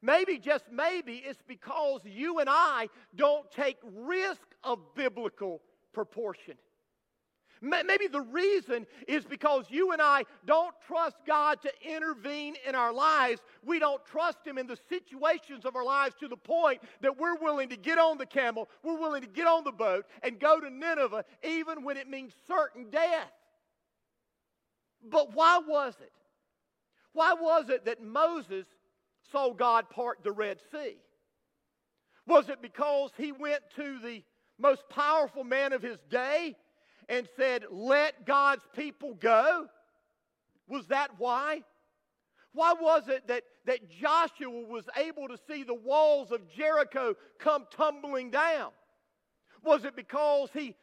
Maybe, 0.02 0.38
just 0.38 0.64
maybe, 0.70 1.22
it's 1.24 1.42
because 1.46 2.00
you 2.04 2.38
and 2.38 2.48
I 2.48 2.88
don't 3.16 3.50
take 3.50 3.76
risk 3.82 4.46
of 4.62 4.78
biblical 4.94 5.60
proportion. 5.92 6.54
Maybe 7.60 8.06
the 8.06 8.20
reason 8.20 8.86
is 9.08 9.24
because 9.24 9.64
you 9.68 9.90
and 9.92 10.00
I 10.00 10.24
don't 10.46 10.74
trust 10.86 11.16
God 11.26 11.60
to 11.62 11.72
intervene 11.84 12.54
in 12.66 12.74
our 12.74 12.92
lives. 12.92 13.40
We 13.64 13.80
don't 13.80 14.04
trust 14.06 14.38
Him 14.46 14.58
in 14.58 14.68
the 14.68 14.78
situations 14.88 15.64
of 15.64 15.74
our 15.74 15.84
lives 15.84 16.14
to 16.20 16.28
the 16.28 16.36
point 16.36 16.80
that 17.00 17.18
we're 17.18 17.36
willing 17.36 17.68
to 17.70 17.76
get 17.76 17.98
on 17.98 18.16
the 18.18 18.26
camel, 18.26 18.68
we're 18.84 18.98
willing 18.98 19.22
to 19.22 19.28
get 19.28 19.46
on 19.46 19.64
the 19.64 19.72
boat 19.72 20.06
and 20.22 20.38
go 20.38 20.60
to 20.60 20.70
Nineveh, 20.70 21.24
even 21.42 21.82
when 21.82 21.96
it 21.96 22.08
means 22.08 22.32
certain 22.46 22.90
death. 22.90 23.32
But 25.10 25.34
why 25.34 25.58
was 25.58 25.94
it? 26.00 26.12
Why 27.12 27.34
was 27.34 27.70
it 27.70 27.86
that 27.86 28.02
Moses 28.02 28.66
saw 29.32 29.52
God 29.52 29.90
part 29.90 30.18
the 30.22 30.32
Red 30.32 30.58
Sea? 30.70 30.96
Was 32.26 32.48
it 32.48 32.62
because 32.62 33.10
he 33.16 33.32
went 33.32 33.62
to 33.76 33.98
the 33.98 34.22
most 34.58 34.88
powerful 34.88 35.44
man 35.44 35.72
of 35.72 35.82
his 35.82 35.98
day? 36.10 36.56
and 37.08 37.28
said, 37.36 37.64
Let 37.70 38.26
God's 38.26 38.64
people 38.76 39.14
go? 39.14 39.66
Was 40.68 40.86
that 40.88 41.10
why? 41.18 41.62
Why 42.52 42.74
was 42.78 43.08
it 43.08 43.26
that, 43.28 43.44
that 43.66 43.90
Joshua 43.90 44.50
was 44.50 44.84
able 44.96 45.28
to 45.28 45.38
see 45.48 45.62
the 45.62 45.74
walls 45.74 46.32
of 46.32 46.48
Jericho 46.54 47.14
come 47.38 47.66
tumbling 47.74 48.30
down? 48.30 48.70
Was 49.64 49.84
it 49.84 49.96
because 49.96 50.50
he 50.52 50.74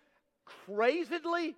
crazedly 0.65 1.55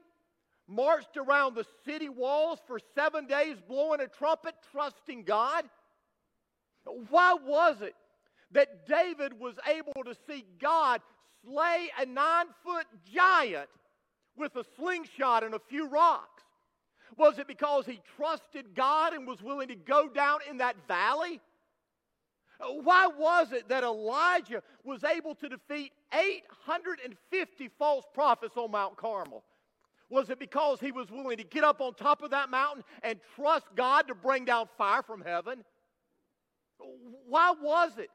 marched 0.67 1.17
around 1.17 1.55
the 1.55 1.65
city 1.85 2.09
walls 2.09 2.59
for 2.67 2.79
seven 2.95 3.27
days 3.27 3.57
blowing 3.67 4.01
a 4.01 4.07
trumpet, 4.07 4.55
trusting 4.71 5.23
God? 5.23 5.65
Why 7.09 7.35
was 7.45 7.81
it 7.81 7.95
that 8.51 8.87
David 8.87 9.37
was 9.39 9.55
able 9.67 10.03
to 10.05 10.15
see 10.27 10.45
God 10.59 11.01
slay 11.47 11.89
a 11.99 12.05
nine 12.05 12.47
foot 12.63 12.85
giant 13.13 13.69
with 14.35 14.55
a 14.55 14.63
slingshot 14.75 15.43
and 15.43 15.53
a 15.53 15.59
few 15.59 15.87
rocks? 15.87 16.43
Was 17.17 17.39
it 17.39 17.47
because 17.47 17.85
he 17.85 18.01
trusted 18.15 18.75
God 18.75 19.13
and 19.13 19.25
was 19.25 19.41
willing 19.41 19.69
to 19.69 19.75
go 19.75 20.07
down 20.07 20.39
in 20.49 20.57
that 20.57 20.75
valley? 20.87 21.39
Why 22.59 23.07
was 23.07 23.51
it 23.51 23.69
that 23.69 23.83
Elijah 23.83 24.63
was 24.83 25.03
able 25.03 25.35
to 25.35 25.49
defeat 25.49 25.91
850 26.13 27.69
false 27.77 28.05
prophets 28.13 28.57
on 28.57 28.71
Mount 28.71 28.97
Carmel? 28.97 29.43
Was 30.09 30.29
it 30.29 30.39
because 30.39 30.79
he 30.79 30.91
was 30.91 31.11
willing 31.11 31.37
to 31.37 31.43
get 31.43 31.63
up 31.63 31.81
on 31.81 31.93
top 31.93 32.23
of 32.23 32.31
that 32.31 32.49
mountain 32.49 32.83
and 33.03 33.19
trust 33.35 33.67
God 33.75 34.07
to 34.07 34.15
bring 34.15 34.45
down 34.45 34.67
fire 34.77 35.03
from 35.03 35.21
heaven? 35.21 35.63
Why 37.27 37.53
was 37.61 37.97
it 37.97 38.09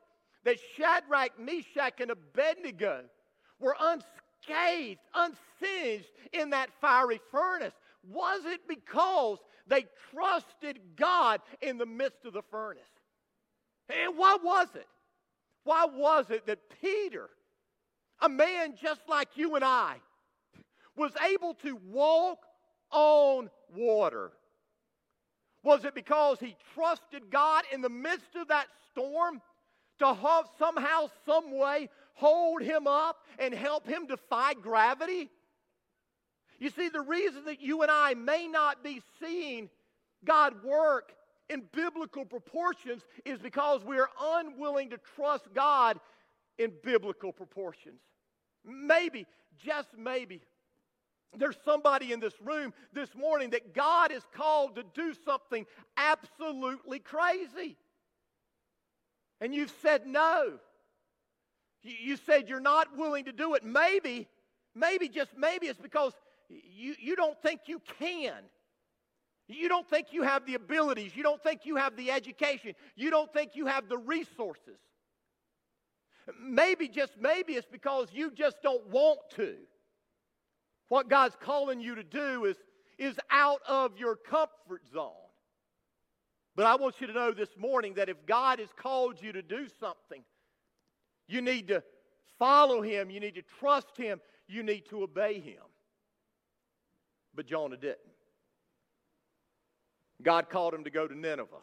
that 0.45 0.57
Shadrach, 0.77 1.39
Meshach, 1.39 2.01
and 2.01 2.11
Abednego 2.11 3.05
were 3.63 3.77
unscathed, 3.81 5.01
unsinged 5.15 6.11
in 6.33 6.51
that 6.51 6.71
fiery 6.81 7.21
furnace? 7.31 7.73
Was 8.11 8.45
it 8.45 8.61
because 8.69 9.39
they 9.69 9.87
trusted 10.13 10.81
God 10.97 11.41
in 11.61 11.79
the 11.79 11.87
midst 11.87 12.25
of 12.25 12.33
the 12.33 12.43
furnace? 12.51 12.83
And 13.89 14.19
why 14.19 14.37
was 14.43 14.69
it? 14.75 14.89
Why 15.65 15.87
was 15.87 16.27
it 16.31 16.47
that 16.47 16.59
Peter, 16.81 17.31
a 18.21 18.29
man 18.29 18.75
just 18.81 19.01
like 19.09 19.29
you 19.37 19.55
and 19.55 19.65
I, 19.65 19.97
was 20.97 21.13
able 21.33 21.55
to 21.63 21.79
walk 21.91 22.39
on 22.91 23.49
water? 23.75 24.33
Was 25.63 25.85
it 25.85 25.95
because 25.95 26.41
he 26.41 26.57
trusted 26.75 27.31
God 27.31 27.63
in 27.73 27.83
the 27.83 27.89
midst 27.89 28.35
of 28.35 28.49
that 28.49 28.67
storm 28.91 29.41
to 30.01 30.13
have 30.13 30.47
somehow, 30.59 31.09
some 31.25 31.57
way, 31.57 31.89
hold 32.15 32.63
him 32.63 32.87
up 32.87 33.19
and 33.39 33.55
help 33.55 33.87
him 33.87 34.07
defy 34.07 34.55
gravity? 34.55 35.31
You 36.59 36.71
see, 36.71 36.89
the 36.89 37.01
reason 37.01 37.45
that 37.47 37.61
you 37.61 37.83
and 37.83 37.91
I 37.91 38.15
may 38.15 38.47
not 38.47 38.85
be 38.85 39.03
seeing 39.21 39.69
God 40.25 40.63
work 40.63 41.13
in 41.51 41.65
biblical 41.73 42.25
proportions 42.25 43.03
is 43.25 43.39
because 43.39 43.85
we 43.85 43.99
are 43.99 44.09
unwilling 44.21 44.91
to 44.91 44.99
trust 45.17 45.53
God 45.55 45.99
in 46.59 46.73
biblical 46.83 47.33
proportions. 47.33 48.01
Maybe, 48.65 49.27
just 49.65 49.89
maybe, 49.99 50.41
there's 51.37 51.57
somebody 51.65 52.13
in 52.13 52.21
this 52.21 52.35
room 52.43 52.73
this 52.93 53.15
morning 53.15 53.51
that 53.51 53.75
God 53.75 54.13
is 54.13 54.23
called 54.35 54.77
to 54.77 54.85
do 54.95 55.15
something 55.25 55.67
absolutely 55.97 56.99
crazy. 56.99 57.77
And 59.41 59.55
you've 59.55 59.75
said 59.83 60.07
no. 60.07 60.59
You 61.83 62.17
said 62.17 62.49
you're 62.49 62.61
not 62.61 62.97
willing 62.97 63.25
to 63.25 63.33
do 63.33 63.55
it. 63.55 63.65
Maybe, 63.65 64.29
maybe, 64.75 65.09
just 65.09 65.31
maybe 65.37 65.67
it's 65.67 65.81
because 65.81 66.13
you, 66.49 66.95
you 66.99 67.17
don't 67.17 67.41
think 67.43 67.63
you 67.67 67.81
can. 67.99 68.35
You 69.49 69.69
don't 69.69 69.89
think 69.89 70.09
you 70.13 70.23
have 70.23 70.47
the 70.47 70.55
abilities. 70.55 71.17
You 71.17 71.23
don't 71.23 71.43
think 71.43 71.63
you 71.65 71.77
have 71.77 71.97
the 71.97 72.11
education. 72.11 72.75
You 72.95 73.11
don't 73.11 73.33
think 73.33 73.53
you 73.55 73.67
have 73.67 73.89
the 73.89 73.99
resources. 73.99 74.79
Maybe, 76.41 76.89
just 76.89 77.15
maybe, 77.19 77.55
it's 77.55 77.67
because 77.67 78.09
you 78.13 78.31
just 78.31 78.63
don't 78.63 78.89
want 78.89 79.19
to. 79.37 79.57
What 80.89 81.09
God's 81.09 81.37
calling 81.41 81.81
you 81.81 81.97
to 81.97 82.05
do 82.05 82.45
is, 82.45 82.57
is 82.99 83.19
out 83.31 83.61
of 83.67 83.99
your 83.99 84.15
comfort 84.15 84.83
zone. 84.93 85.11
But 86.55 86.67
I 86.67 86.77
want 86.77 87.01
you 87.01 87.07
to 87.07 87.13
know 87.13 87.33
this 87.33 87.49
morning 87.59 87.95
that 87.95 88.09
if 88.09 88.25
God 88.27 88.61
has 88.61 88.69
called 88.77 89.21
you 89.21 89.33
to 89.33 89.43
do 89.43 89.67
something, 89.81 90.23
you 91.33 91.43
need 91.43 91.69
to 91.69 91.83
follow 92.39 92.83
Him, 92.83 93.11
you 93.11 93.21
need 93.21 93.35
to 93.35 93.43
trust 93.59 93.97
Him, 93.97 94.21
you 94.49 94.63
need 94.63 94.89
to 94.91 95.03
obey 95.03 95.41
Him. 95.41 95.63
But 97.35 97.47
Jonah 97.47 97.77
didn't. 97.77 97.99
God 100.23 100.49
called 100.49 100.75
him 100.75 100.85
to 100.85 100.91
go 100.91 101.09
to 101.09 101.19
Nineveh. 101.19 101.57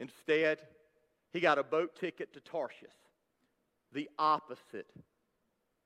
Instead, 0.00 0.58
he 1.32 1.40
got 1.40 1.58
a 1.58 1.62
boat 1.62 1.96
ticket 1.98 2.32
to 2.34 2.40
Tarshish, 2.40 2.88
the 3.92 4.08
opposite 4.18 4.90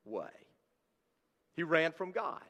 way. 0.04 0.30
He 1.54 1.62
ran 1.62 1.92
from 1.92 2.12
God. 2.12 2.42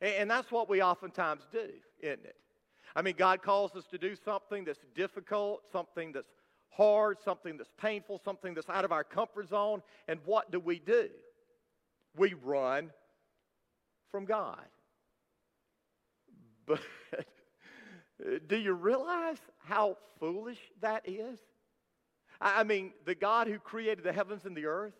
And 0.00 0.30
that's 0.30 0.50
what 0.52 0.68
we 0.68 0.82
oftentimes 0.82 1.42
do, 1.50 1.68
isn't 2.00 2.24
it? 2.24 2.36
I 2.94 3.02
mean, 3.02 3.14
God 3.18 3.42
calls 3.42 3.74
us 3.74 3.84
to 3.90 3.98
do 3.98 4.14
something 4.24 4.64
that's 4.64 4.84
difficult, 4.94 5.62
something 5.72 6.12
that's 6.12 6.30
hard, 6.70 7.18
something 7.24 7.56
that's 7.56 7.70
painful, 7.80 8.20
something 8.24 8.54
that's 8.54 8.68
out 8.68 8.84
of 8.84 8.92
our 8.92 9.04
comfort 9.04 9.48
zone. 9.48 9.82
And 10.06 10.20
what 10.24 10.50
do 10.50 10.60
we 10.60 10.78
do? 10.78 11.08
We 12.16 12.34
run 12.34 12.90
from 14.10 14.24
God. 14.24 14.64
But 16.66 16.80
do 18.48 18.56
you 18.56 18.72
realize 18.72 19.38
how 19.58 19.96
foolish 20.18 20.58
that 20.80 21.08
is? 21.08 21.38
I 22.40 22.62
mean, 22.62 22.92
the 23.04 23.14
God 23.14 23.48
who 23.48 23.58
created 23.58 24.04
the 24.04 24.12
heavens 24.12 24.44
and 24.44 24.56
the 24.56 24.66
earth, 24.66 24.94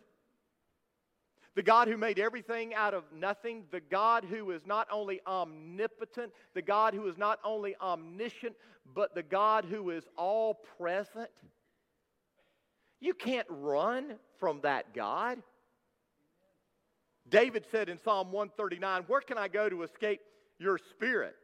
the 1.55 1.63
God 1.63 1.89
who 1.89 1.97
made 1.97 2.19
everything 2.19 2.75
out 2.75 2.95
of 2.95 3.05
nothing, 3.13 3.65
the 3.71 3.81
God 3.81 4.25
who 4.25 4.51
is 4.51 4.67
not 4.67 4.87
only 4.93 5.21
omnipotent, 5.27 6.33
the 6.55 6.63
God 6.63 6.95
who 6.95 7.09
is 7.09 7.17
not 7.17 7.39
only 7.45 7.75
omniscient, 7.81 8.55
but 8.95 9.15
the 9.15 9.23
God 9.23 9.65
who 9.65 9.91
is 9.91 10.05
all 10.17 10.55
present. 10.79 11.31
You 13.01 13.15
can't 13.15 13.47
run 13.49 14.17
from 14.39 14.61
that 14.63 14.95
God. 14.95 15.39
David 17.29 17.65
said 17.71 17.89
in 17.89 17.99
Psalm 17.99 18.33
139, 18.33 19.05
Where 19.07 19.21
can 19.21 19.39
I 19.39 19.49
go 19.49 19.69
to 19.69 19.83
escape 19.83 20.21
your 20.59 20.79
spirit? 20.79 21.37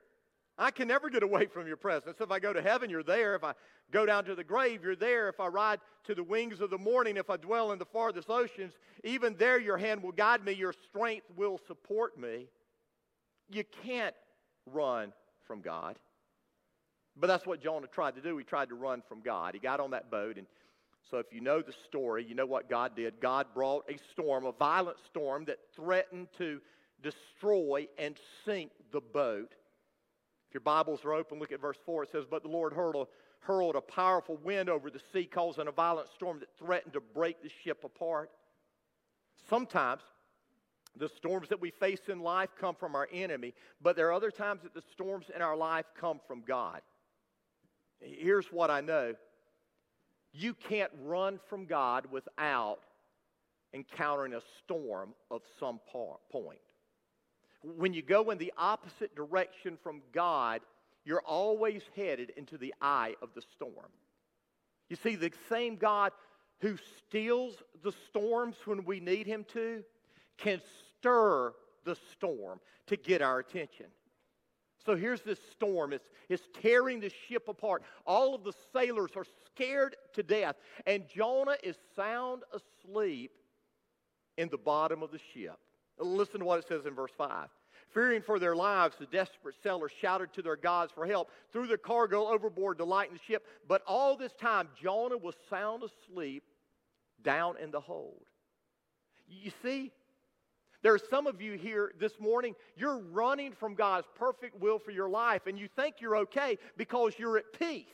I 0.57 0.71
can 0.71 0.89
never 0.89 1.11
get 1.11 1.23
away 1.23 1.47
from 1.47 1.67
your 1.67 1.77
presence. 1.77 2.17
If 2.21 2.31
I 2.31 2.39
go 2.39 2.53
to 2.53 2.63
heaven, 2.63 2.89
you're 2.89 3.03
there. 3.03 3.35
If 3.35 3.43
I 3.43 3.55
go 3.91 4.07
down 4.07 4.25
to 4.27 4.35
the 4.35 4.45
grave, 4.45 4.83
you're 4.85 4.97
there. 4.97 5.29
If 5.29 5.41
I 5.41 5.49
ride 5.49 5.81
to 6.05 6.15
the 6.15 6.23
wings 6.23 6.61
of 6.61 6.71
the 6.71 6.79
morning, 6.79 7.17
if 7.17 7.29
I 7.29 7.37
dwell 7.37 7.73
in 7.73 7.79
the 7.79 7.85
farthest 7.85 8.31
oceans, 8.31 8.73
even 9.03 9.35
there 9.37 9.59
your 9.59 9.77
hand 9.77 10.03
will 10.03 10.13
guide 10.13 10.45
me, 10.45 10.53
your 10.53 10.73
strength 10.73 11.27
will 11.37 11.59
support 11.67 12.19
me. 12.19 12.47
You 13.51 13.65
can't 13.83 14.15
run 14.73 15.13
from 15.47 15.61
God. 15.61 15.97
But 17.17 17.27
that's 17.27 17.47
what 17.47 17.61
Jonah 17.61 17.87
tried 17.87 18.15
to 18.17 18.21
do. 18.21 18.37
He 18.39 18.45
tried 18.45 18.69
to 18.69 18.75
run 18.75 19.03
from 19.09 19.21
God. 19.21 19.55
He 19.55 19.61
got 19.61 19.81
on 19.81 19.91
that 19.91 20.11
boat, 20.11 20.37
and 20.37 20.47
so 21.11 21.19
if 21.19 21.27
you 21.33 21.41
know 21.41 21.61
the 21.61 21.73
story, 21.73 22.25
you 22.25 22.35
know 22.35 22.47
what 22.47 22.69
God 22.69 22.97
did. 22.97 23.21
God 23.21 23.47
brought 23.55 23.85
a 23.91 23.99
storm, 24.11 24.47
a 24.47 24.53
violent 24.53 24.99
storm 25.07 25.45
that 25.47 25.59
threatened 25.75 26.29
to 26.39 26.61
destroy 27.03 27.87
and 27.99 28.17
sink 28.45 28.71
the 28.93 29.01
boat 29.01 29.53
If 30.49 30.55
your 30.55 30.63
Bibles 30.63 31.05
are 31.05 31.13
open, 31.13 31.39
look 31.39 31.53
at 31.53 31.61
verse 31.61 31.77
4. 31.85 32.05
It 32.05 32.13
says, 32.13 32.25
But 32.29 32.43
the 32.43 32.49
Lord 32.49 32.73
hurled 32.73 32.97
a, 32.97 33.07
hurled 33.41 33.77
a 33.77 33.81
powerful 33.81 34.39
wind 34.43 34.71
over 34.71 34.91
the 34.91 35.01
sea, 35.13 35.27
causing 35.27 35.69
a 35.69 35.73
violent 35.73 36.09
storm 36.15 36.41
that 36.41 36.49
threatened 36.59 36.95
to 36.95 37.01
break 37.01 37.43
the 37.43 37.51
ship 37.63 37.85
apart. 37.85 38.31
Sometimes 39.49 40.03
the 40.97 41.09
storms 41.09 41.49
that 41.49 41.61
we 41.61 41.71
face 41.71 42.09
in 42.09 42.21
life 42.21 42.51
come 42.59 42.75
from 42.75 42.95
our 42.95 43.09
enemy, 43.13 43.53
but 43.83 43.97
there 43.97 44.09
are 44.09 44.13
other 44.13 44.31
times 44.31 44.63
that 44.63 44.75
the 44.75 44.83
storms 44.93 45.27
in 45.35 45.43
our 45.43 45.57
life 45.57 45.87
come 46.01 46.21
from 46.27 46.43
God. 46.47 46.81
Here's 48.01 48.47
what 48.47 48.71
I 48.71 48.81
know 48.81 49.15
you 50.35 50.55
can't 50.55 50.91
run 51.03 51.39
from 51.49 51.65
God 51.67 52.07
without 52.11 52.81
encountering 53.73 54.35
a 54.35 54.43
storm 54.65 55.15
of 55.31 55.43
some 55.59 55.81
point 55.89 56.59
when 57.77 57.95
you 57.95 58.03
go 58.03 58.31
in 58.31 58.39
the 58.39 58.53
opposite 58.59 59.15
direction 59.15 59.79
from 59.83 60.03
God, 60.13 60.61
you're 61.05 61.23
always 61.23 61.83
headed 61.97 62.31
into 62.37 62.59
the 62.59 62.75
eye 62.81 63.15
of 63.23 63.31
the 63.35 63.43
storm. 63.55 63.91
You 64.89 64.97
see, 64.97 65.17
the 65.17 65.33
same 65.49 65.77
God 65.77 66.13
who 66.61 66.77
steals 66.99 67.55
the 67.83 67.93
storms 68.09 68.57
when 68.65 68.85
we 68.85 69.01
need 69.01 69.27
him 69.27 69.45
to 69.53 69.83
can 70.39 70.61
stir 70.99 71.53
the 71.85 71.97
storm 72.13 72.61
to 72.87 72.97
get 72.97 73.23
our 73.23 73.39
attention. 73.39 73.87
So 74.85 74.97
here's 74.97 75.23
this 75.23 75.39
storm. 75.53 75.93
It's, 75.93 76.09
it's 76.29 76.47
tearing 76.61 77.01
the 77.01 77.11
ship 77.29 77.49
apart. 77.49 77.83
All 78.07 78.35
of 78.35 78.45
the 78.45 78.53
sailors 78.73 79.13
are 79.17 79.25
scared 79.47 79.97
to 80.15 80.23
death. 80.23 80.57
And 80.87 81.05
Jonah 81.09 81.57
is 81.63 81.77
sound 81.97 82.43
asleep 82.53 83.33
in 84.37 84.49
the 84.49 84.59
bottom 84.59 85.03
of 85.03 85.11
the 85.11 85.21
ship. 85.33 85.59
Listen 85.99 86.41
to 86.41 86.47
what 86.47 86.59
it 86.59 86.69
says 86.69 86.87
in 86.87 86.95
verse 86.95 87.13
5. 87.17 87.49
Fearing 87.93 88.23
for 88.23 88.39
their 88.39 88.57
lives, 88.57 88.97
the 88.99 89.07
desperate 89.07 89.55
sailors 89.63 89.93
shouted 90.01 90.33
to 90.33 90.43
their 90.43 90.57
gods 90.57 90.93
for 90.93 91.07
help, 91.07 91.31
threw 91.53 91.67
their 91.67 91.77
cargo 91.77 92.27
overboard 92.27 92.79
to 92.79 92.85
lighten 92.85 93.15
the 93.15 93.33
ship. 93.33 93.47
But 93.69 93.83
all 93.87 94.17
this 94.17 94.33
time, 94.33 94.69
Jonah 94.83 95.17
was 95.17 95.37
sound 95.49 95.85
asleep 95.85 96.43
down 97.23 97.55
in 97.63 97.71
the 97.71 97.81
hold. 97.81 98.25
You 99.29 99.53
see, 99.63 99.93
there 100.85 100.93
are 100.93 101.01
some 101.11 101.27
of 101.27 101.41
you 101.41 101.55
here 101.55 101.93
this 101.99 102.21
morning, 102.21 102.55
you're 102.77 102.99
running 102.99 103.53
from 103.53 103.75
God's 103.75 104.07
perfect 104.17 104.61
will 104.61 104.79
for 104.79 104.91
your 104.91 105.09
life, 105.09 105.47
and 105.47 105.59
you 105.59 105.67
think 105.67 105.97
you're 105.99 106.19
okay 106.19 106.59
because 106.77 107.15
you're 107.19 107.39
at 107.39 107.59
peace. 107.59 107.87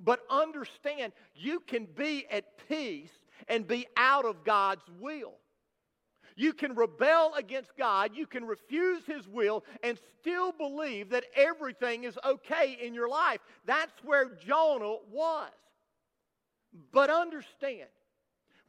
But 0.00 0.18
understand, 0.28 1.12
you 1.36 1.60
can 1.60 1.86
be 1.86 2.26
at 2.32 2.46
peace 2.68 3.12
and 3.46 3.64
be 3.64 3.86
out 3.96 4.24
of 4.24 4.42
God's 4.42 4.82
will. 4.98 5.34
You 6.34 6.52
can 6.52 6.74
rebel 6.74 7.32
against 7.36 7.76
God, 7.78 8.10
you 8.16 8.26
can 8.26 8.44
refuse 8.44 9.06
His 9.06 9.28
will, 9.28 9.62
and 9.84 9.96
still 10.20 10.50
believe 10.50 11.10
that 11.10 11.26
everything 11.36 12.02
is 12.02 12.18
okay 12.24 12.76
in 12.82 12.92
your 12.92 13.08
life. 13.08 13.38
That's 13.66 13.92
where 14.04 14.32
Jonah 14.34 14.96
was. 15.12 15.52
But 16.92 17.08
understand, 17.08 17.88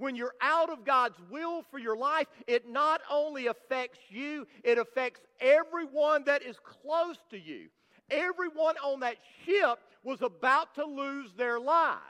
when 0.01 0.15
you're 0.15 0.33
out 0.41 0.71
of 0.71 0.83
God's 0.83 1.17
will 1.29 1.63
for 1.69 1.77
your 1.77 1.95
life, 1.95 2.25
it 2.47 2.67
not 2.67 3.01
only 3.09 3.45
affects 3.45 3.99
you, 4.09 4.47
it 4.63 4.79
affects 4.79 5.21
everyone 5.39 6.23
that 6.25 6.41
is 6.41 6.57
close 6.63 7.17
to 7.29 7.39
you. 7.39 7.67
Everyone 8.09 8.75
on 8.83 9.01
that 9.01 9.17
ship 9.45 9.77
was 10.03 10.23
about 10.23 10.73
to 10.75 10.85
lose 10.85 11.31
their 11.33 11.59
lives. 11.59 12.01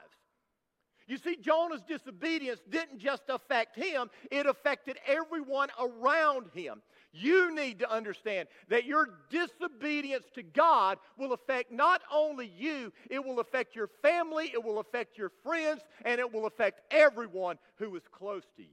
You 1.05 1.17
see, 1.17 1.35
Jonah's 1.35 1.81
disobedience 1.81 2.61
didn't 2.69 2.99
just 2.99 3.23
affect 3.27 3.75
him, 3.75 4.09
it 4.31 4.45
affected 4.45 4.97
everyone 5.05 5.67
around 5.77 6.45
him. 6.53 6.81
You 7.13 7.53
need 7.53 7.79
to 7.79 7.91
understand 7.91 8.47
that 8.69 8.85
your 8.85 9.09
disobedience 9.29 10.25
to 10.35 10.43
God 10.43 10.97
will 11.17 11.33
affect 11.33 11.71
not 11.71 12.01
only 12.11 12.51
you, 12.57 12.93
it 13.09 13.23
will 13.23 13.39
affect 13.39 13.75
your 13.75 13.89
family, 14.01 14.49
it 14.53 14.63
will 14.63 14.79
affect 14.79 15.17
your 15.17 15.31
friends, 15.43 15.81
and 16.05 16.19
it 16.19 16.33
will 16.33 16.45
affect 16.45 16.81
everyone 16.89 17.57
who 17.75 17.95
is 17.95 18.03
close 18.11 18.43
to 18.55 18.61
you. 18.61 18.67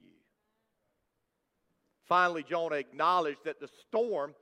Finally, 2.07 2.45
Jonah 2.49 2.77
acknowledged 2.77 3.45
that 3.45 3.61
the 3.61 3.69
storm 3.89 4.35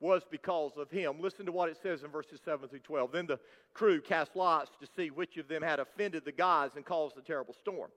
was 0.00 0.22
because 0.30 0.72
of 0.76 0.90
him. 0.90 1.20
Listen 1.20 1.46
to 1.46 1.52
what 1.52 1.70
it 1.70 1.78
says 1.82 2.02
in 2.02 2.10
verses 2.10 2.40
7 2.44 2.68
through 2.68 2.80
12. 2.80 3.12
Then 3.12 3.26
the 3.26 3.40
crew 3.72 4.00
cast 4.00 4.36
lots 4.36 4.70
to 4.80 4.88
see 4.96 5.10
which 5.10 5.36
of 5.36 5.48
them 5.48 5.62
had 5.62 5.80
offended 5.80 6.24
the 6.24 6.32
gods 6.32 6.76
and 6.76 6.84
caused 6.84 7.16
the 7.16 7.22
terrible 7.22 7.54
storm. 7.54 7.90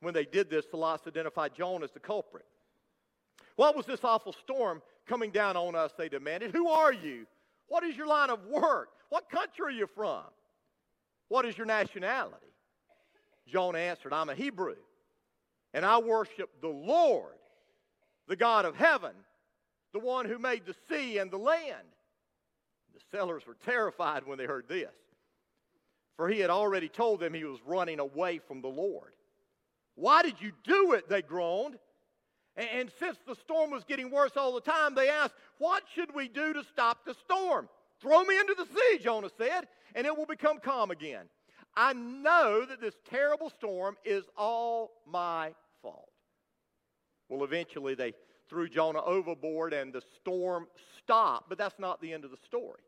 When 0.00 0.14
they 0.14 0.24
did 0.24 0.50
this, 0.50 0.66
the 0.66 0.76
lots 0.76 1.06
identified 1.06 1.54
Jonah 1.54 1.84
as 1.84 1.92
the 1.92 2.00
culprit. 2.00 2.44
What 3.56 3.76
was 3.76 3.86
this 3.86 4.04
awful 4.04 4.32
storm 4.32 4.82
coming 5.06 5.30
down 5.30 5.56
on 5.56 5.74
us? 5.74 5.92
They 5.96 6.08
demanded. 6.08 6.52
Who 6.52 6.68
are 6.68 6.92
you? 6.92 7.26
What 7.68 7.84
is 7.84 7.96
your 7.96 8.06
line 8.06 8.30
of 8.30 8.44
work? 8.46 8.90
What 9.08 9.28
country 9.30 9.66
are 9.66 9.70
you 9.70 9.88
from? 9.94 10.22
What 11.28 11.44
is 11.44 11.56
your 11.56 11.66
nationality? 11.66 12.36
Jonah 13.48 13.78
answered, 13.78 14.12
I'm 14.12 14.28
a 14.28 14.34
Hebrew, 14.34 14.76
and 15.72 15.84
I 15.84 15.98
worship 15.98 16.50
the 16.60 16.68
Lord, 16.68 17.34
the 18.28 18.36
God 18.36 18.64
of 18.64 18.76
heaven 18.76 19.12
the 19.96 20.04
one 20.04 20.26
who 20.26 20.38
made 20.38 20.66
the 20.66 20.74
sea 20.90 21.16
and 21.16 21.30
the 21.30 21.38
land. 21.38 21.88
The 22.92 23.00
sailors 23.16 23.46
were 23.46 23.56
terrified 23.64 24.26
when 24.26 24.36
they 24.36 24.44
heard 24.44 24.68
this, 24.68 24.92
for 26.18 26.28
he 26.28 26.38
had 26.40 26.50
already 26.50 26.90
told 26.90 27.18
them 27.20 27.32
he 27.32 27.44
was 27.44 27.60
running 27.64 27.98
away 27.98 28.38
from 28.38 28.60
the 28.60 28.68
Lord. 28.68 29.14
Why 29.94 30.20
did 30.20 30.38
you 30.38 30.52
do 30.64 30.92
it? 30.92 31.08
They 31.08 31.22
groaned. 31.22 31.78
And 32.56 32.90
since 32.98 33.18
the 33.26 33.34
storm 33.34 33.70
was 33.70 33.84
getting 33.84 34.10
worse 34.10 34.32
all 34.36 34.54
the 34.54 34.60
time, 34.60 34.94
they 34.94 35.10
asked, 35.10 35.34
What 35.58 35.82
should 35.94 36.14
we 36.14 36.28
do 36.28 36.54
to 36.54 36.64
stop 36.64 37.04
the 37.04 37.14
storm? 37.14 37.68
Throw 38.00 38.24
me 38.24 38.38
into 38.38 38.54
the 38.54 38.66
sea, 38.66 38.98
Jonah 39.02 39.30
said, 39.36 39.68
and 39.94 40.06
it 40.06 40.16
will 40.16 40.26
become 40.26 40.58
calm 40.58 40.90
again. 40.90 41.26
I 41.76 41.92
know 41.92 42.64
that 42.64 42.80
this 42.80 42.94
terrible 43.10 43.50
storm 43.50 43.96
is 44.04 44.24
all 44.36 44.92
my 45.06 45.52
fault. 45.82 46.10
Well, 47.28 47.44
eventually 47.44 47.94
they 47.94 48.14
threw 48.48 48.68
Jonah 48.68 49.02
overboard 49.02 49.72
and 49.72 49.92
the 49.92 50.02
storm 50.16 50.68
stopped, 50.98 51.48
but 51.48 51.58
that's 51.58 51.78
not 51.78 52.00
the 52.00 52.12
end 52.12 52.24
of 52.24 52.30
the 52.30 52.38
story. 52.46 52.80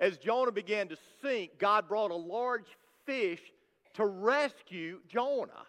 As 0.00 0.16
Jonah 0.16 0.52
began 0.52 0.88
to 0.88 0.96
sink, 1.20 1.58
God 1.58 1.88
brought 1.88 2.10
a 2.10 2.16
large 2.16 2.66
fish 3.04 3.40
to 3.94 4.06
rescue 4.06 5.00
Jonah. 5.08 5.66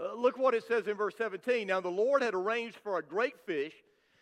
Uh, 0.00 0.14
look 0.14 0.38
what 0.38 0.54
it 0.54 0.64
says 0.66 0.86
in 0.86 0.96
verse 0.96 1.14
17. 1.16 1.66
Now 1.66 1.80
the 1.80 1.88
Lord 1.88 2.22
had 2.22 2.34
arranged 2.34 2.76
for 2.76 2.98
a 2.98 3.02
great 3.02 3.34
fish 3.44 3.74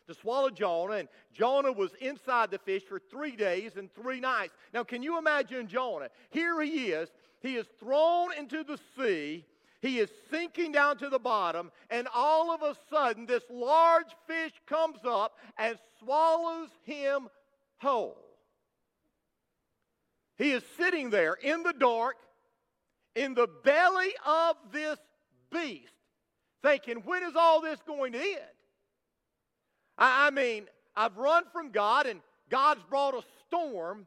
to 0.09 0.15
swallow 0.15 0.51
Jonah, 0.51 0.95
and 0.95 1.09
Jonah 1.33 1.73
was 1.73 1.91
inside 2.01 2.51
the 2.51 2.59
fish 2.59 2.83
for 2.83 2.99
three 2.99 3.37
days 3.37 3.77
and 3.77 3.93
three 3.95 4.21
nights. 4.21 4.55
Now, 4.73 4.83
can 4.83 5.03
you 5.03 5.19
imagine 5.19 5.69
Jonah? 5.69 6.09
Here 6.31 6.61
he 6.63 6.93
is. 6.93 7.11
He 7.41 7.57
is 7.57 7.67
thrown 7.79 8.31
into 8.39 8.65
the 8.65 8.79
sea 8.97 9.45
he 9.81 10.01
is 10.01 10.11
sinking 10.31 10.73
down 10.73 10.99
to 10.99 11.09
the 11.09 11.19
bottom, 11.19 11.71
and 11.89 12.09
all 12.13 12.51
of 12.51 12.63
a 12.63 12.77
sudden, 12.91 13.27
this 13.27 13.45
large 13.49 14.11
fish 14.27 14.53
comes 14.67 14.99
up 15.05 15.39
and 15.57 15.79
swallows 16.01 16.71
him 16.83 17.29
whole. 17.79 18.17
He 20.37 20.51
is 20.51 20.63
sitting 20.77 21.11
there 21.11 21.35
in 21.35 21.63
the 21.63 21.73
dark, 21.73 22.17
in 23.15 23.35
the 23.35 23.49
belly 23.65 24.13
of 24.27 24.57
this 24.73 24.99
beast, 25.51 25.93
thinking, 26.63 26.97
when 27.05 27.23
is 27.23 27.35
all 27.37 27.61
this 27.61 27.79
going 27.87 28.13
to 28.13 28.19
end? 28.19 28.39
I, 29.97 30.31
mean, 30.31 30.67
I've 30.97 31.17
run 31.17 31.45
from 31.53 31.71
God, 31.71 32.07
and 32.07 32.21
God's 32.51 32.83
brought 32.89 33.15
a 33.15 33.23
storm. 33.47 34.07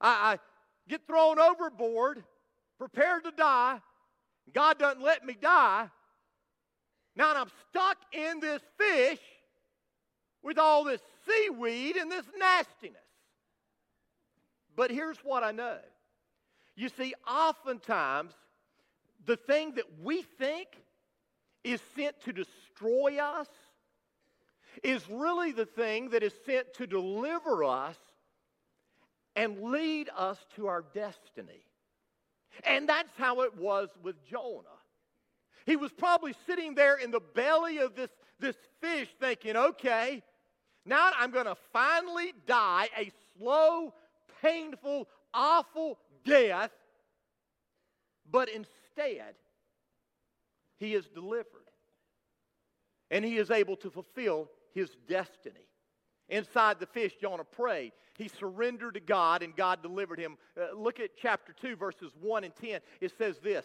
I, 0.00 0.32
I 0.34 0.38
get 0.88 1.06
thrown 1.06 1.38
overboard, 1.38 2.22
prepared 2.78 3.24
to 3.24 3.30
die. 3.30 3.80
God 4.54 4.78
doesn't 4.78 5.02
let 5.02 5.24
me 5.24 5.36
die. 5.40 5.88
Now 7.16 7.32
I'm 7.34 7.50
stuck 7.70 7.96
in 8.12 8.40
this 8.40 8.60
fish 8.78 9.20
with 10.42 10.58
all 10.58 10.84
this 10.84 11.00
seaweed 11.26 11.96
and 11.96 12.10
this 12.10 12.26
nastiness. 12.38 13.00
But 14.76 14.90
here's 14.90 15.16
what 15.24 15.42
I 15.42 15.52
know. 15.52 15.78
You 16.76 16.90
see, 16.90 17.14
oftentimes, 17.26 18.34
the 19.26 19.36
thing 19.36 19.72
that 19.74 19.84
we 20.02 20.22
think 20.22 20.68
is 21.64 21.80
sent 21.96 22.20
to 22.22 22.32
destroy 22.32 23.18
us 23.20 23.48
is 24.82 25.02
really 25.10 25.52
the 25.52 25.66
thing 25.66 26.10
that 26.10 26.22
is 26.22 26.32
sent 26.44 26.72
to 26.74 26.86
deliver 26.86 27.64
us 27.64 27.96
and 29.34 29.60
lead 29.62 30.08
us 30.16 30.38
to 30.54 30.66
our 30.66 30.84
destiny. 30.94 31.64
And 32.64 32.88
that's 32.88 33.10
how 33.18 33.42
it 33.42 33.56
was 33.56 33.88
with 34.02 34.16
Jonah. 34.24 34.62
He 35.66 35.76
was 35.76 35.92
probably 35.92 36.34
sitting 36.46 36.74
there 36.74 36.96
in 36.96 37.10
the 37.10 37.20
belly 37.20 37.78
of 37.78 37.96
this, 37.96 38.10
this 38.38 38.56
fish 38.80 39.08
thinking, 39.20 39.56
okay, 39.56 40.22
now 40.84 41.10
I'm 41.18 41.32
going 41.32 41.46
to 41.46 41.56
finally 41.72 42.32
die 42.46 42.88
a 42.96 43.10
slow, 43.36 43.92
painful, 44.42 45.08
awful 45.34 45.98
death. 46.24 46.70
But 48.30 48.48
instead, 48.48 48.85
he 50.78 50.94
is 50.94 51.06
delivered. 51.06 51.46
And 53.10 53.24
he 53.24 53.36
is 53.36 53.50
able 53.50 53.76
to 53.76 53.90
fulfill 53.90 54.50
his 54.74 54.90
destiny. 55.08 55.68
Inside 56.28 56.80
the 56.80 56.86
fish, 56.86 57.12
Jonah 57.20 57.44
prayed. 57.44 57.92
He 58.18 58.28
surrendered 58.28 58.94
to 58.94 59.00
God 59.00 59.42
and 59.42 59.54
God 59.54 59.82
delivered 59.82 60.18
him. 60.18 60.36
Uh, 60.60 60.76
look 60.76 60.98
at 60.98 61.10
chapter 61.16 61.52
2, 61.52 61.76
verses 61.76 62.12
1 62.20 62.44
and 62.44 62.54
10. 62.56 62.80
It 63.00 63.12
says 63.16 63.38
this. 63.38 63.64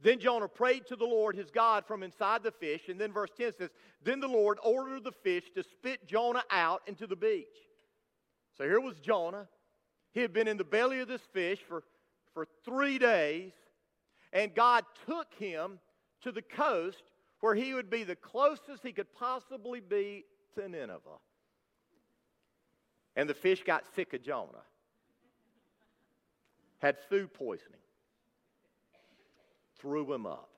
Then 0.00 0.20
Jonah 0.20 0.48
prayed 0.48 0.86
to 0.86 0.96
the 0.96 1.04
Lord 1.04 1.36
his 1.36 1.50
God 1.50 1.84
from 1.86 2.02
inside 2.02 2.42
the 2.42 2.52
fish. 2.52 2.88
And 2.88 3.00
then 3.00 3.12
verse 3.12 3.30
10 3.36 3.52
says, 3.58 3.70
Then 4.04 4.20
the 4.20 4.28
Lord 4.28 4.58
ordered 4.62 5.04
the 5.04 5.12
fish 5.12 5.44
to 5.54 5.62
spit 5.62 6.06
Jonah 6.06 6.44
out 6.50 6.82
into 6.86 7.06
the 7.06 7.16
beach. 7.16 7.46
So 8.56 8.64
here 8.64 8.80
was 8.80 9.00
Jonah. 9.00 9.48
He 10.12 10.20
had 10.20 10.32
been 10.32 10.48
in 10.48 10.58
the 10.58 10.64
belly 10.64 11.00
of 11.00 11.08
this 11.08 11.22
fish 11.32 11.58
for, 11.66 11.82
for 12.34 12.46
three 12.64 12.98
days. 12.98 13.52
And 14.32 14.54
God 14.54 14.84
took 15.06 15.32
him 15.34 15.78
to 16.22 16.32
the 16.32 16.42
coast 16.42 17.02
where 17.40 17.54
he 17.54 17.74
would 17.74 17.90
be 17.90 18.04
the 18.04 18.16
closest 18.16 18.82
he 18.82 18.92
could 18.92 19.12
possibly 19.14 19.80
be 19.80 20.24
to 20.54 20.68
Nineveh. 20.68 21.18
And 23.16 23.28
the 23.28 23.34
fish 23.34 23.62
got 23.62 23.84
sick 23.94 24.14
of 24.14 24.22
Jonah, 24.22 24.64
had 26.78 26.96
food 27.10 27.34
poisoning, 27.34 27.80
threw 29.78 30.10
him 30.12 30.26
up. 30.26 30.48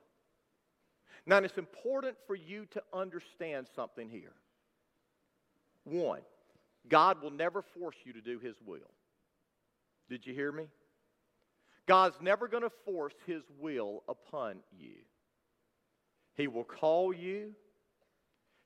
Now, 1.26 1.38
it's 1.38 1.56
important 1.56 2.16
for 2.26 2.34
you 2.34 2.66
to 2.72 2.82
understand 2.92 3.66
something 3.74 4.10
here. 4.10 4.34
One, 5.84 6.20
God 6.88 7.22
will 7.22 7.30
never 7.30 7.62
force 7.62 7.96
you 8.04 8.12
to 8.12 8.20
do 8.20 8.38
His 8.38 8.56
will. 8.64 8.90
Did 10.08 10.26
you 10.26 10.34
hear 10.34 10.52
me? 10.52 10.64
God's 11.86 12.16
never 12.20 12.48
going 12.48 12.62
to 12.62 12.72
force 12.84 13.14
His 13.26 13.42
will 13.58 14.02
upon 14.08 14.56
you. 14.76 14.96
He 16.34 16.48
will 16.48 16.64
call 16.64 17.12
you, 17.12 17.52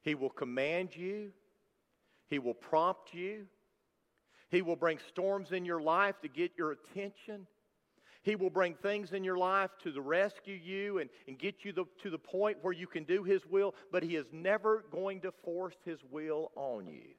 He 0.02 0.14
will 0.14 0.30
command 0.30 0.94
you, 0.94 1.32
He 2.28 2.38
will 2.38 2.54
prompt 2.54 3.12
you, 3.12 3.46
he 4.50 4.62
will 4.62 4.76
bring 4.76 4.98
storms 5.08 5.52
in 5.52 5.64
your 5.64 5.80
life 5.80 6.20
to 6.22 6.28
get 6.28 6.52
your 6.56 6.72
attention. 6.72 7.46
He 8.22 8.34
will 8.34 8.50
bring 8.50 8.74
things 8.74 9.12
in 9.12 9.22
your 9.22 9.38
life 9.38 9.70
to 9.82 9.92
the 9.92 10.00
rescue 10.00 10.54
you 10.54 10.98
and, 10.98 11.10
and 11.26 11.38
get 11.38 11.64
you 11.64 11.72
the, 11.72 11.84
to 12.02 12.10
the 12.10 12.18
point 12.18 12.58
where 12.62 12.72
you 12.72 12.86
can 12.86 13.04
do 13.04 13.22
His 13.22 13.44
will, 13.46 13.74
but 13.92 14.02
He 14.02 14.16
is 14.16 14.26
never 14.32 14.84
going 14.90 15.20
to 15.22 15.32
force 15.44 15.76
His 15.84 15.98
will 16.10 16.50
on 16.56 16.86
you. 16.86 17.14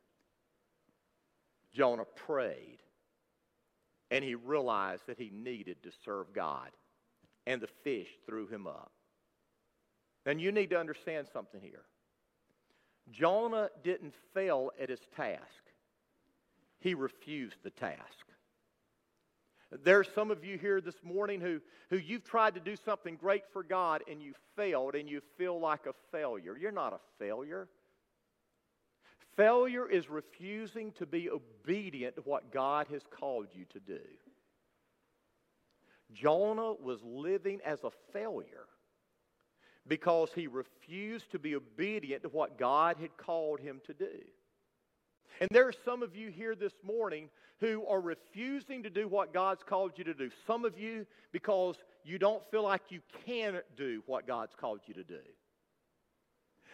Jonah 1.73 2.05
prayed, 2.15 2.79
and 4.11 4.23
he 4.23 4.35
realized 4.35 5.03
that 5.07 5.19
he 5.19 5.31
needed 5.33 5.81
to 5.83 5.91
serve 6.03 6.33
God, 6.33 6.69
and 7.45 7.61
the 7.61 7.69
fish 7.83 8.07
threw 8.25 8.47
him 8.47 8.67
up. 8.67 8.91
And 10.25 10.41
you 10.41 10.51
need 10.51 10.69
to 10.71 10.79
understand 10.79 11.27
something 11.31 11.61
here. 11.61 11.85
Jonah 13.11 13.69
didn't 13.83 14.13
fail 14.33 14.71
at 14.79 14.89
his 14.89 15.01
task, 15.15 15.41
he 16.79 16.93
refused 16.93 17.57
the 17.63 17.71
task. 17.71 18.25
There 19.83 19.99
are 19.99 20.03
some 20.03 20.31
of 20.31 20.43
you 20.43 20.57
here 20.57 20.81
this 20.81 21.03
morning 21.03 21.41
who, 21.41 21.61
who 21.91 21.97
you've 21.97 22.23
tried 22.23 22.55
to 22.55 22.59
do 22.59 22.75
something 22.75 23.15
great 23.15 23.43
for 23.53 23.61
God 23.61 24.01
and 24.09 24.19
you 24.19 24.33
failed 24.55 24.95
and 24.95 25.07
you 25.07 25.21
feel 25.37 25.59
like 25.59 25.85
a 25.85 25.93
failure. 26.11 26.57
You're 26.57 26.71
not 26.71 26.93
a 26.93 27.23
failure. 27.23 27.67
Failure 29.39 29.89
is 29.89 30.09
refusing 30.09 30.91
to 30.99 31.05
be 31.05 31.29
obedient 31.29 32.17
to 32.17 32.21
what 32.23 32.51
God 32.51 32.87
has 32.91 33.03
called 33.09 33.47
you 33.53 33.63
to 33.71 33.79
do. 33.79 34.01
Jonah 36.11 36.73
was 36.73 36.99
living 37.05 37.61
as 37.65 37.79
a 37.85 37.91
failure 38.11 38.65
because 39.87 40.29
he 40.35 40.47
refused 40.47 41.31
to 41.31 41.39
be 41.39 41.55
obedient 41.55 42.23
to 42.23 42.27
what 42.27 42.59
God 42.59 42.97
had 42.99 43.15
called 43.15 43.61
him 43.61 43.79
to 43.85 43.93
do. 43.93 44.19
And 45.39 45.47
there 45.53 45.69
are 45.69 45.73
some 45.85 46.03
of 46.03 46.17
you 46.17 46.31
here 46.31 46.53
this 46.53 46.73
morning 46.83 47.29
who 47.61 47.85
are 47.87 48.01
refusing 48.01 48.83
to 48.83 48.89
do 48.89 49.07
what 49.07 49.33
God's 49.33 49.63
called 49.63 49.93
you 49.95 50.03
to 50.03 50.13
do. 50.13 50.29
Some 50.47 50.65
of 50.65 50.77
you 50.77 51.05
because 51.31 51.77
you 52.03 52.19
don't 52.19 52.43
feel 52.51 52.63
like 52.63 52.81
you 52.89 52.99
can 53.25 53.61
do 53.77 54.03
what 54.05 54.27
God's 54.27 54.55
called 54.59 54.81
you 54.85 54.95
to 54.95 55.03
do. 55.05 55.21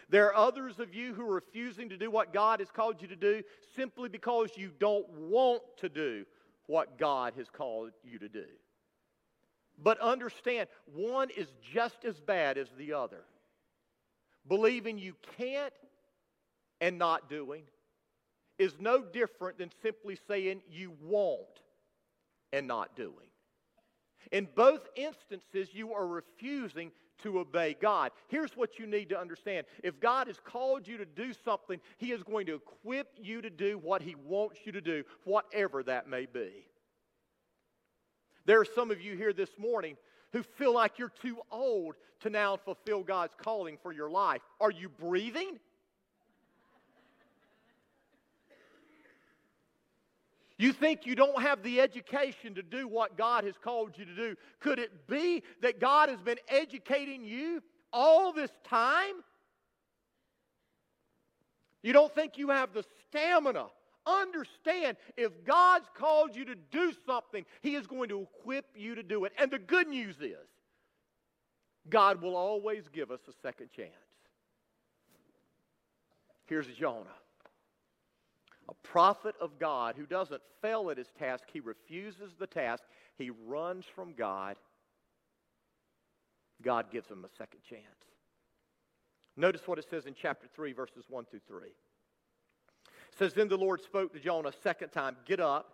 There 0.10 0.28
are 0.28 0.36
others 0.36 0.80
of 0.80 0.94
you 0.94 1.14
who 1.14 1.24
are 1.28 1.36
refusing 1.36 1.90
to 1.90 1.98
do 1.98 2.12
what 2.12 2.34
God 2.34 2.60
has 2.60 2.70
called 2.70 3.02
you 3.02 3.08
to 3.08 3.16
do 3.16 3.42
simply 3.76 4.10
because 4.10 4.52
you 4.56 4.72
don't 4.80 5.10
want 5.10 5.64
to 5.78 5.90
do 5.90 6.26
what 6.68 6.98
God 6.98 7.34
has 7.38 7.50
called 7.50 7.92
you 8.04 8.20
to 8.20 8.30
do. 8.30 8.46
But 9.82 10.00
understand, 10.00 10.70
one 10.94 11.30
is 11.32 11.48
just 11.74 12.06
as 12.06 12.20
bad 12.20 12.58
as 12.58 12.68
the 12.78 12.94
other. 12.94 13.24
Believing 14.48 14.98
you 14.98 15.16
can't 15.38 15.74
and 16.80 16.98
not 16.98 17.30
doing 17.30 17.64
is 18.58 18.76
no 18.80 19.02
different 19.02 19.58
than 19.58 19.72
simply 19.82 20.18
saying 20.28 20.62
you 20.70 20.94
won't 21.02 21.46
and 22.54 22.68
not 22.68 22.96
doing. 22.96 23.28
In 24.32 24.48
both 24.56 24.88
instances, 24.96 25.70
you 25.74 25.94
are 25.94 26.08
refusing 26.08 26.92
to 27.24 27.40
obey 27.40 27.76
God. 27.80 28.12
Here's 28.28 28.56
what 28.56 28.80
you 28.80 28.88
need 28.88 29.10
to 29.10 29.20
understand 29.20 29.66
if 29.84 30.00
God 30.00 30.28
has 30.28 30.40
called 30.44 30.88
you 30.88 30.98
to 30.98 31.06
do 31.06 31.34
something, 31.34 31.80
He 31.98 32.12
is 32.12 32.24
going 32.24 32.46
to 32.48 32.56
equip 32.56 33.08
you 33.22 33.42
to 33.42 33.50
do 33.50 33.78
what 33.78 34.02
He 34.02 34.16
wants 34.16 34.60
you 34.66 34.72
to 34.72 34.82
do, 34.82 35.04
whatever 35.24 35.84
that 35.84 36.10
may 36.10 36.26
be. 36.26 36.68
There 38.46 38.60
are 38.60 38.66
some 38.66 38.92
of 38.92 39.02
you 39.02 39.16
here 39.16 39.34
this 39.34 39.58
morning 39.58 39.98
who 40.32 40.44
feel 40.44 40.74
like 40.74 41.00
you're 41.00 41.10
too 41.22 41.38
old 41.52 41.96
to 42.22 42.30
now 42.30 42.58
fulfill 42.58 43.04
God's 43.04 43.34
calling 43.38 43.78
for 43.82 43.92
your 43.92 44.10
life. 44.10 44.42
Are 44.60 44.72
you 44.72 44.90
breathing? 44.90 45.60
You 50.58 50.72
think 50.72 51.06
you 51.06 51.16
don't 51.16 51.42
have 51.42 51.64
the 51.64 51.82
education 51.82 52.56
to 52.56 52.64
do 52.64 52.88
what 52.88 53.18
God 53.18 53.44
has 53.44 53.56
called 53.62 53.98
you 53.98 54.06
to 54.06 54.16
do. 54.16 54.36
Could 54.62 54.80
it 54.80 55.08
be 55.08 55.44
that 55.62 55.82
God 55.82 56.10
has 56.10 56.22
been 56.22 56.38
educating 56.48 57.26
you 57.26 57.62
all 57.92 58.32
this 58.32 58.52
time? 58.64 59.16
You 61.84 61.92
don't 61.94 62.14
think 62.16 62.38
you 62.38 62.50
have 62.50 62.74
the 62.74 62.86
stamina. 63.10 63.68
Understand, 64.08 64.98
if 65.18 65.44
God's 65.44 65.88
called 65.94 66.36
you 66.36 66.46
to 66.46 66.56
do 66.56 66.94
something, 67.06 67.44
He 67.62 67.76
is 67.76 67.86
going 67.86 68.10
to 68.10 68.22
equip 68.22 68.66
you 68.76 68.96
to 68.96 69.04
do 69.04 69.26
it. 69.26 69.34
And 69.38 69.52
the 69.52 69.60
good 69.60 69.88
news 69.88 70.16
is, 70.22 70.48
God 71.90 72.22
will 72.22 72.36
always 72.36 72.88
give 72.94 73.12
us 73.12 73.20
a 73.28 73.34
second 73.42 73.72
chance. 73.76 73.92
Here's 76.46 76.68
Jonah 76.68 77.06
a 78.68 78.74
prophet 78.88 79.36
of 79.40 79.60
God 79.60 79.96
who 79.98 80.06
doesn't 80.06 80.42
fail 80.62 80.90
at 80.90 80.98
his 80.98 81.12
task, 81.20 81.46
he 81.52 81.60
refuses 81.60 82.34
the 82.38 82.48
task, 82.48 82.84
he 83.18 83.32
runs 83.46 83.86
from 83.86 84.14
God. 84.14 84.58
God 86.62 86.92
gives 86.92 87.08
him 87.08 87.26
a 87.26 87.38
second 87.38 87.60
chance. 87.70 87.84
Notice 89.38 89.68
what 89.68 89.78
it 89.78 89.86
says 89.90 90.06
in 90.06 90.16
chapter 90.20 90.48
3, 90.56 90.74
verses 90.74 91.06
1 91.10 91.26
through 91.26 91.42
3. 91.48 91.68
It 91.68 91.74
says, 93.18 93.34
Then 93.34 93.50
the 93.50 93.58
Lord 93.58 93.82
spoke 93.82 94.14
to 94.14 94.20
Jonah 94.20 94.50
a 94.50 94.54
second 94.64 94.90
time 94.90 95.18
Get 95.26 95.40
up, 95.40 95.74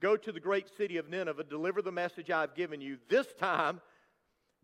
go 0.00 0.16
to 0.16 0.32
the 0.32 0.40
great 0.40 0.68
city 0.76 0.96
of 0.96 1.08
Nineveh, 1.08 1.44
deliver 1.44 1.82
the 1.82 1.92
message 1.92 2.30
I 2.30 2.40
have 2.40 2.54
given 2.54 2.80
you. 2.80 2.98
This 3.08 3.26
time, 3.38 3.80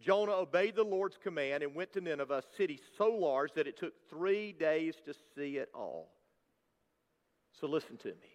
Jonah 0.00 0.32
obeyed 0.32 0.74
the 0.74 0.82
Lord's 0.82 1.18
command 1.22 1.62
and 1.62 1.74
went 1.74 1.92
to 1.92 2.00
Nineveh, 2.00 2.38
a 2.38 2.56
city 2.56 2.80
so 2.98 3.10
large 3.10 3.52
that 3.52 3.66
it 3.66 3.76
took 3.76 3.92
three 4.10 4.52
days 4.52 4.96
to 5.04 5.14
see 5.36 5.58
it 5.58 5.68
all. 5.74 6.10
So 7.60 7.66
listen 7.66 7.96
to 7.98 8.08
me. 8.08 8.34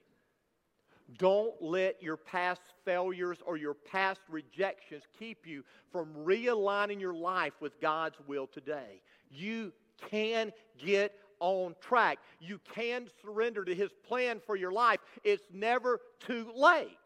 Don't 1.17 1.60
let 1.62 2.01
your 2.03 2.17
past 2.17 2.62
failures 2.86 3.39
or 3.45 3.58
your 3.58 3.73
past 3.73 4.21
rejections 4.29 5.03
keep 5.17 5.47
you 5.47 5.63
from 5.91 6.13
realigning 6.13 6.99
your 6.99 7.15
life 7.15 7.53
with 7.60 7.79
God's 7.82 8.15
will 8.27 8.47
today. 8.47 9.01
You 9.32 9.73
can 10.10 10.51
get 10.84 11.13
on 11.39 11.75
track. 11.82 12.19
You 12.39 12.60
can 12.73 13.08
surrender 13.23 13.65
to 13.65 13.73
His 13.73 13.89
plan 14.08 14.39
for 14.45 14.55
your 14.55 14.71
life. 14.71 14.99
It's 15.23 15.43
never 15.51 15.99
too 16.19 16.51
late. 16.55 16.97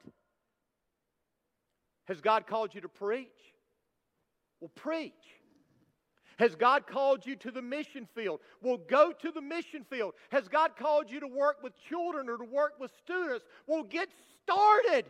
Has 2.05 2.19
God 2.19 2.45
called 2.45 2.75
you 2.75 2.81
to 2.81 2.89
preach? 2.89 3.27
Well, 4.59 4.71
preach. 4.75 5.13
Has 6.39 6.55
God 6.55 6.87
called 6.87 7.25
you 7.25 7.35
to 7.37 7.51
the 7.51 7.61
mission 7.61 8.07
field? 8.15 8.39
Well, 8.61 8.77
go 8.77 9.11
to 9.11 9.31
the 9.31 9.41
mission 9.41 9.85
field. 9.89 10.13
Has 10.31 10.47
God 10.47 10.75
called 10.75 11.09
you 11.09 11.19
to 11.19 11.27
work 11.27 11.61
with 11.61 11.73
children 11.89 12.29
or 12.29 12.37
to 12.37 12.43
work 12.43 12.73
with 12.79 12.91
students? 13.03 13.45
Well, 13.67 13.83
get 13.83 14.09
started. 14.43 15.05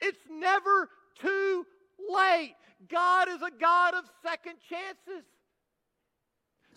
It's 0.00 0.18
never 0.30 0.88
too 1.20 1.66
late. 2.10 2.54
God 2.88 3.28
is 3.28 3.40
a 3.42 3.50
God 3.58 3.94
of 3.94 4.04
second 4.22 4.56
chances. 4.68 5.24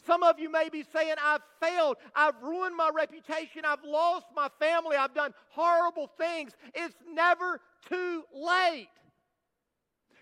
Some 0.06 0.24
of 0.24 0.40
you 0.40 0.50
may 0.50 0.70
be 0.70 0.84
saying, 0.94 1.16
I've 1.22 1.42
failed. 1.62 1.98
I've 2.16 2.42
ruined 2.42 2.76
my 2.76 2.90
reputation. 2.96 3.64
I've 3.66 3.84
lost 3.84 4.28
my 4.34 4.48
family. 4.58 4.96
I've 4.96 5.14
done 5.14 5.34
horrible 5.50 6.08
things. 6.18 6.54
It's 6.74 6.96
never 7.12 7.60
too 7.90 8.24
late. 8.34 8.88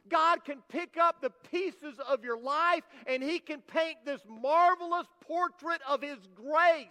God 0.10 0.44
can 0.46 0.62
pick 0.70 0.98
up 1.02 1.22
the 1.22 1.32
pieces 1.52 2.00
of 2.08 2.24
your 2.24 2.40
life 2.40 2.84
and 3.08 3.24
He 3.24 3.40
can 3.40 3.62
paint 3.62 3.98
this 4.06 4.22
marvelous 4.28 5.08
portrait 5.22 5.82
of 5.88 6.02
His 6.02 6.20
grace 6.36 6.88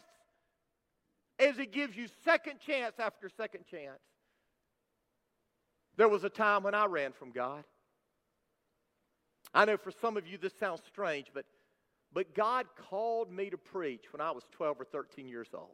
as 1.38 1.56
He 1.56 1.66
gives 1.66 1.96
you 1.96 2.08
second 2.24 2.60
chance 2.60 2.94
after 2.98 3.28
second 3.28 3.64
chance. 3.70 4.00
There 5.96 6.08
was 6.08 6.24
a 6.24 6.28
time 6.28 6.62
when 6.64 6.74
I 6.74 6.86
ran 6.86 7.12
from 7.12 7.30
God. 7.30 7.64
I 9.52 9.64
know 9.64 9.76
for 9.76 9.92
some 9.92 10.16
of 10.16 10.26
you 10.26 10.36
this 10.36 10.52
sounds 10.58 10.80
strange, 10.88 11.28
but, 11.32 11.44
but 12.12 12.34
God 12.34 12.66
called 12.90 13.30
me 13.30 13.50
to 13.50 13.56
preach 13.56 14.12
when 14.12 14.20
I 14.20 14.32
was 14.32 14.42
12 14.52 14.80
or 14.80 14.84
13 14.84 15.28
years 15.28 15.48
old. 15.54 15.68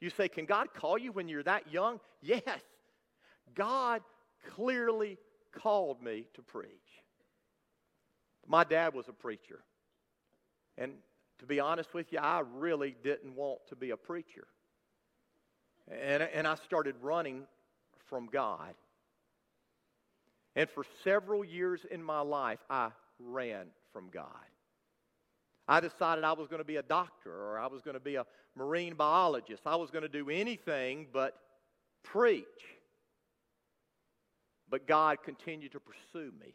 You 0.00 0.08
say, 0.10 0.28
Can 0.28 0.46
God 0.46 0.72
call 0.74 0.96
you 0.96 1.12
when 1.12 1.28
you're 1.28 1.42
that 1.42 1.70
young? 1.70 2.00
Yes. 2.22 2.60
God 3.54 4.02
clearly 4.54 5.18
called 5.62 6.02
me 6.02 6.26
to 6.34 6.42
preach. 6.42 6.70
My 8.46 8.64
dad 8.64 8.94
was 8.94 9.08
a 9.08 9.12
preacher. 9.12 9.60
And 10.78 10.92
to 11.38 11.46
be 11.46 11.60
honest 11.60 11.94
with 11.94 12.12
you, 12.12 12.18
I 12.18 12.42
really 12.56 12.94
didn't 13.02 13.34
want 13.34 13.60
to 13.68 13.76
be 13.76 13.90
a 13.90 13.96
preacher. 13.96 14.46
And, 15.90 16.22
and 16.22 16.46
I 16.46 16.54
started 16.56 16.94
running 17.00 17.42
from 18.08 18.26
God. 18.26 18.74
And 20.54 20.68
for 20.70 20.84
several 21.04 21.44
years 21.44 21.84
in 21.90 22.02
my 22.02 22.20
life, 22.20 22.60
I 22.70 22.90
ran 23.18 23.66
from 23.92 24.08
God. 24.10 24.26
I 25.68 25.80
decided 25.80 26.24
I 26.24 26.32
was 26.32 26.48
going 26.48 26.60
to 26.60 26.66
be 26.66 26.76
a 26.76 26.82
doctor 26.82 27.32
or 27.32 27.58
I 27.58 27.66
was 27.66 27.82
going 27.82 27.94
to 27.94 28.00
be 28.00 28.14
a 28.14 28.24
marine 28.54 28.94
biologist. 28.94 29.62
I 29.66 29.76
was 29.76 29.90
going 29.90 30.02
to 30.02 30.08
do 30.08 30.30
anything 30.30 31.08
but 31.12 31.34
preach. 32.04 32.44
But 34.68 34.86
God 34.86 35.22
continued 35.22 35.72
to 35.72 35.80
pursue 35.80 36.32
me. 36.40 36.54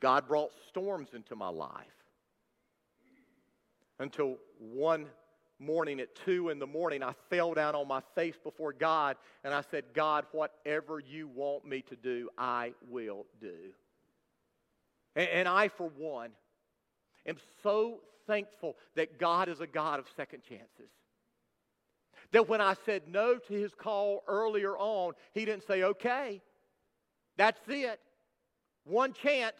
God 0.00 0.28
brought 0.28 0.52
storms 0.68 1.08
into 1.14 1.34
my 1.34 1.48
life 1.48 1.86
until 3.98 4.36
one 4.58 5.06
morning 5.58 6.00
at 6.00 6.14
two 6.14 6.50
in 6.50 6.58
the 6.58 6.66
morning, 6.66 7.02
I 7.02 7.14
fell 7.30 7.54
down 7.54 7.74
on 7.74 7.88
my 7.88 8.02
face 8.14 8.36
before 8.42 8.72
God 8.72 9.16
and 9.42 9.54
I 9.54 9.62
said, 9.70 9.84
God, 9.94 10.26
whatever 10.32 11.00
you 11.00 11.28
want 11.28 11.66
me 11.66 11.82
to 11.82 11.96
do, 11.96 12.28
I 12.36 12.74
will 12.88 13.24
do. 13.40 13.72
And, 15.14 15.28
and 15.28 15.48
I, 15.48 15.68
for 15.68 15.88
one, 15.96 16.30
am 17.26 17.36
so 17.62 18.00
thankful 18.26 18.76
that 18.96 19.18
God 19.18 19.48
is 19.48 19.60
a 19.60 19.66
God 19.66 19.98
of 19.98 20.06
second 20.16 20.42
chances. 20.42 20.90
That 22.36 22.50
when 22.50 22.60
I 22.60 22.74
said 22.84 23.04
no 23.08 23.38
to 23.38 23.54
his 23.54 23.72
call 23.74 24.22
earlier 24.28 24.76
on, 24.76 25.14
he 25.32 25.46
didn't 25.46 25.66
say, 25.66 25.84
okay, 25.84 26.42
that's 27.38 27.62
it. 27.66 27.98
One 28.84 29.14
chance, 29.14 29.56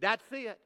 that's 0.00 0.24
it. 0.32 0.58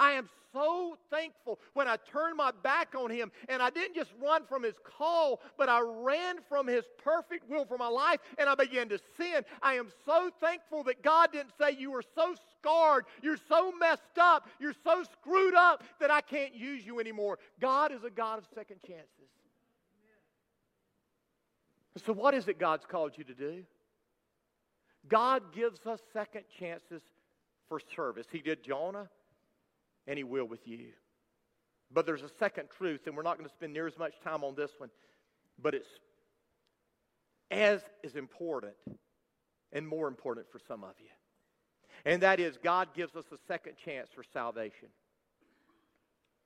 I 0.00 0.14
am 0.14 0.28
so 0.52 0.98
thankful 1.08 1.60
when 1.74 1.86
I 1.86 1.94
turned 2.12 2.36
my 2.36 2.50
back 2.64 2.96
on 2.96 3.08
him 3.08 3.30
and 3.48 3.62
I 3.62 3.70
didn't 3.70 3.94
just 3.94 4.10
run 4.20 4.44
from 4.46 4.64
his 4.64 4.74
call, 4.82 5.40
but 5.56 5.68
I 5.68 5.80
ran 5.80 6.38
from 6.48 6.66
his 6.66 6.82
perfect 6.98 7.48
will 7.48 7.66
for 7.66 7.78
my 7.78 7.86
life 7.86 8.18
and 8.36 8.48
I 8.48 8.56
began 8.56 8.88
to 8.88 8.98
sin. 9.16 9.44
I 9.62 9.74
am 9.74 9.90
so 10.04 10.32
thankful 10.40 10.82
that 10.82 11.04
God 11.04 11.30
didn't 11.30 11.52
say, 11.56 11.70
You 11.78 11.94
are 11.94 12.02
so 12.16 12.34
scarred, 12.58 13.04
you're 13.22 13.38
so 13.48 13.70
messed 13.78 14.18
up, 14.20 14.48
you're 14.58 14.74
so 14.82 15.04
screwed 15.04 15.54
up 15.54 15.84
that 16.00 16.10
I 16.10 16.20
can't 16.20 16.52
use 16.52 16.84
you 16.84 16.98
anymore. 16.98 17.38
God 17.60 17.92
is 17.92 18.02
a 18.02 18.10
God 18.10 18.40
of 18.40 18.46
second 18.56 18.80
chances. 18.84 19.30
So, 22.04 22.12
what 22.12 22.34
is 22.34 22.48
it 22.48 22.58
God's 22.58 22.84
called 22.86 23.12
you 23.16 23.24
to 23.24 23.34
do? 23.34 23.62
God 25.08 25.54
gives 25.54 25.86
us 25.86 26.00
second 26.12 26.44
chances 26.58 27.02
for 27.68 27.80
service. 27.96 28.26
He 28.30 28.40
did 28.40 28.62
Jonah 28.62 29.08
and 30.06 30.18
He 30.18 30.24
will 30.24 30.44
with 30.44 30.66
you. 30.66 30.88
But 31.92 32.06
there's 32.06 32.22
a 32.22 32.30
second 32.38 32.68
truth, 32.76 33.06
and 33.06 33.16
we're 33.16 33.22
not 33.22 33.36
going 33.36 33.48
to 33.48 33.54
spend 33.54 33.72
near 33.72 33.86
as 33.86 33.98
much 33.98 34.12
time 34.22 34.44
on 34.44 34.54
this 34.54 34.70
one, 34.78 34.90
but 35.60 35.74
it's 35.74 35.88
as 37.50 37.80
is 38.02 38.14
important 38.14 38.74
and 39.72 39.86
more 39.86 40.06
important 40.06 40.46
for 40.50 40.60
some 40.68 40.84
of 40.84 40.94
you. 41.00 41.08
And 42.04 42.22
that 42.22 42.40
is, 42.40 42.56
God 42.62 42.88
gives 42.94 43.14
us 43.16 43.24
a 43.32 43.36
second 43.48 43.74
chance 43.84 44.08
for 44.14 44.24
salvation. 44.32 44.88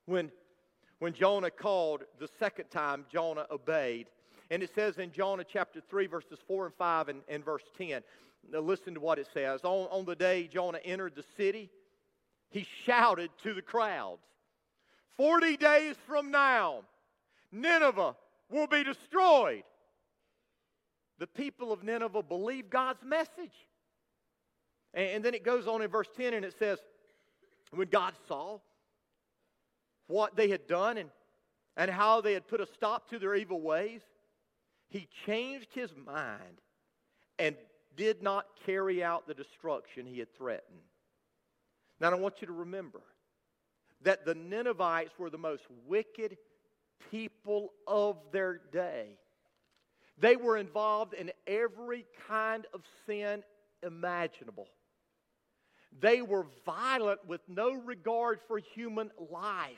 When, 0.05 0.31
when 0.99 1.13
Jonah 1.13 1.51
called 1.51 2.03
the 2.19 2.27
second 2.39 2.69
time, 2.69 3.05
Jonah 3.11 3.45
obeyed. 3.51 4.07
And 4.51 4.61
it 4.61 4.73
says 4.75 4.97
in 4.97 5.11
Jonah 5.11 5.43
chapter 5.43 5.81
3, 5.89 6.07
verses 6.07 6.39
4 6.47 6.67
and 6.67 6.75
5 6.75 7.09
and, 7.09 7.21
and 7.27 7.43
verse 7.43 7.63
10. 7.77 8.01
Now 8.51 8.59
listen 8.59 8.93
to 8.93 8.99
what 8.99 9.17
it 9.17 9.27
says. 9.33 9.61
On, 9.63 9.87
on 9.91 10.05
the 10.05 10.15
day 10.15 10.47
Jonah 10.51 10.79
entered 10.85 11.15
the 11.15 11.25
city, 11.35 11.69
he 12.49 12.65
shouted 12.85 13.31
to 13.43 13.53
the 13.53 13.61
crowds 13.61 14.21
40 15.17 15.57
days 15.57 15.95
from 16.07 16.29
now, 16.29 16.81
Nineveh 17.51 18.15
will 18.49 18.67
be 18.67 18.83
destroyed. 18.83 19.63
The 21.19 21.27
people 21.27 21.71
of 21.71 21.83
Nineveh 21.83 22.23
believed 22.23 22.69
God's 22.69 23.03
message. 23.03 23.53
And, 24.93 25.23
then 25.23 25.33
it 25.33 25.43
goes 25.43 25.67
on 25.67 25.81
in 25.81 25.89
verse 25.89 26.07
10 26.15 26.33
and 26.33 26.45
it 26.45 26.55
says, 26.57 26.79
when 27.71 27.89
God 27.89 28.13
saw 28.27 28.59
what 30.07 30.35
they 30.35 30.49
had 30.49 30.67
done 30.67 30.97
and, 30.97 31.09
and 31.75 31.91
how 31.91 32.21
they 32.21 32.33
had 32.33 32.47
put 32.47 32.61
a 32.61 32.67
stop 32.67 33.09
to 33.09 33.19
their 33.19 33.35
evil 33.35 33.59
ways, 33.59 34.01
he 34.95 35.09
changed 35.25 35.67
his 35.73 35.89
mind 36.05 36.61
and 37.37 37.57
did 37.97 38.23
not 38.23 38.45
carry 38.65 39.03
out 39.03 39.27
the 39.27 39.33
destruction 39.33 40.05
he 40.05 40.19
had 40.19 40.33
threatened. 40.37 40.79
Now, 41.99 42.11
I 42.11 42.15
want 42.15 42.35
you 42.39 42.47
to 42.47 42.53
remember 42.53 43.01
that 44.03 44.25
the 44.25 44.35
Ninevites 44.35 45.11
were 45.19 45.29
the 45.29 45.37
most 45.37 45.63
wicked 45.85 46.37
people 47.11 47.73
of 47.85 48.15
their 48.31 48.61
day. 48.71 49.17
They 50.17 50.37
were 50.37 50.55
involved 50.55 51.13
in 51.13 51.29
every 51.45 52.05
kind 52.29 52.65
of 52.73 52.81
sin 53.05 53.43
imaginable. 53.83 54.67
They 55.99 56.21
were 56.21 56.45
violent 56.65 57.19
with 57.27 57.41
no 57.49 57.73
regard 57.73 58.39
for 58.47 58.59
human 58.59 59.11
life. 59.29 59.75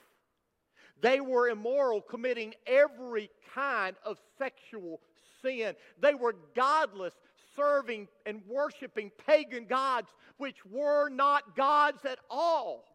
They 1.01 1.19
were 1.21 1.49
immoral, 1.49 2.01
committing 2.01 2.55
every 2.65 3.29
kind 3.53 3.95
of 4.03 4.17
sexual 4.38 4.99
sin. 5.41 5.75
They 5.99 6.15
were 6.15 6.36
godless, 6.55 7.13
serving 7.55 8.07
and 8.25 8.41
worshiping 8.47 9.12
pagan 9.25 9.65
gods, 9.65 10.10
which 10.38 10.65
were 10.65 11.10
not 11.10 11.55
gods 11.55 12.05
at 12.05 12.19
all. 12.29 12.86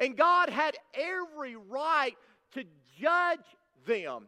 And 0.00 0.16
God 0.16 0.48
had 0.48 0.76
every 0.94 1.56
right 1.56 2.16
to 2.52 2.64
judge 3.00 3.44
them. 3.86 4.26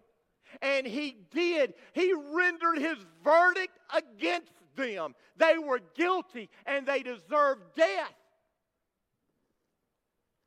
And 0.62 0.87
He 0.87 1.16
did. 1.33 1.75
He 1.92 2.12
rendered 2.12 2.79
His 2.79 2.99
verdict 3.25 3.79
against 3.94 4.53
them. 4.77 5.14
They 5.37 5.59
were 5.59 5.81
guilty 5.96 6.49
and 6.66 6.87
they 6.87 7.03
deserved 7.03 7.62
death. 7.75 8.14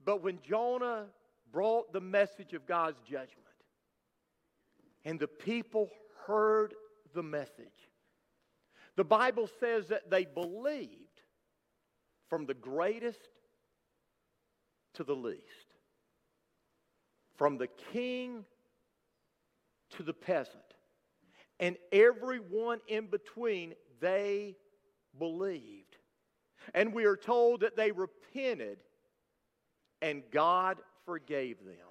But 0.05 0.23
when 0.23 0.39
Jonah 0.47 1.07
brought 1.51 1.93
the 1.93 2.01
message 2.01 2.53
of 2.53 2.65
God's 2.65 2.99
judgment, 3.01 3.45
and 5.05 5.19
the 5.19 5.27
people 5.27 5.89
heard 6.25 6.73
the 7.13 7.23
message, 7.23 7.67
the 8.95 9.03
Bible 9.03 9.49
says 9.59 9.87
that 9.87 10.09
they 10.09 10.25
believed 10.25 11.21
from 12.27 12.45
the 12.45 12.53
greatest 12.53 13.29
to 14.93 15.03
the 15.03 15.15
least, 15.15 15.43
from 17.35 17.57
the 17.57 17.69
king 17.93 18.45
to 19.91 20.03
the 20.03 20.13
peasant, 20.13 20.55
and 21.59 21.77
everyone 21.91 22.79
in 22.87 23.07
between, 23.07 23.73
they 23.99 24.55
believed. 25.17 25.97
And 26.73 26.93
we 26.93 27.05
are 27.05 27.17
told 27.17 27.61
that 27.61 27.75
they 27.75 27.91
repented 27.91 28.79
and 30.01 30.23
God 30.31 30.77
forgave 31.09 31.57
them. 31.65 31.89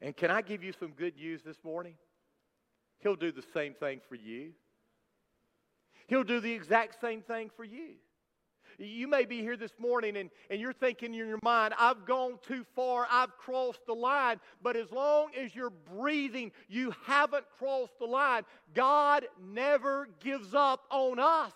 And 0.00 0.16
can 0.16 0.30
I 0.30 0.40
give 0.40 0.64
you 0.64 0.72
some 0.80 0.92
good 0.92 1.14
news 1.16 1.42
this 1.44 1.58
morning? 1.62 1.92
He'll 3.00 3.16
do 3.16 3.32
the 3.32 3.44
same 3.52 3.74
thing 3.74 4.00
for 4.08 4.14
you. 4.14 4.52
He'll 6.06 6.24
do 6.24 6.40
the 6.40 6.50
exact 6.50 7.02
same 7.02 7.20
thing 7.20 7.50
for 7.54 7.62
you. 7.62 7.96
You 8.78 9.08
may 9.08 9.26
be 9.26 9.42
here 9.42 9.58
this 9.58 9.74
morning 9.78 10.16
and, 10.16 10.30
and 10.48 10.58
you're 10.58 10.72
thinking 10.72 11.12
in 11.12 11.28
your 11.28 11.38
mind, 11.42 11.74
I've 11.78 12.06
gone 12.06 12.38
too 12.48 12.64
far, 12.74 13.06
I've 13.10 13.36
crossed 13.36 13.84
the 13.86 13.94
line. 13.94 14.40
But 14.62 14.76
as 14.76 14.90
long 14.90 15.28
as 15.38 15.54
you're 15.54 15.68
breathing, 15.68 16.50
you 16.66 16.94
haven't 17.04 17.44
crossed 17.58 17.98
the 17.98 18.06
line. 18.06 18.44
God 18.72 19.26
never 19.52 20.08
gives 20.20 20.54
up 20.54 20.84
on 20.90 21.18
us. 21.18 21.52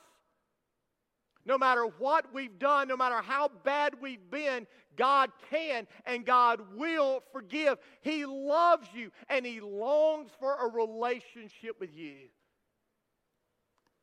No 1.49 1.57
matter 1.57 1.87
what 1.99 2.27
we've 2.35 2.59
done, 2.59 2.89
no 2.89 2.97
matter 2.97 3.23
how 3.23 3.49
bad 3.65 3.95
we've 4.03 4.31
been, 4.31 4.67
God 4.97 5.31
can 5.51 5.87
and 6.05 6.27
God 6.27 6.61
will 6.77 7.23
forgive. 7.33 7.79
He 8.03 8.27
loves 8.27 8.87
you 8.95 9.11
and 9.31 9.47
He 9.47 9.59
longs 9.59 10.31
for 10.39 10.55
a 10.57 10.69
relationship 10.71 11.81
with 11.81 11.97
you. 11.97 12.29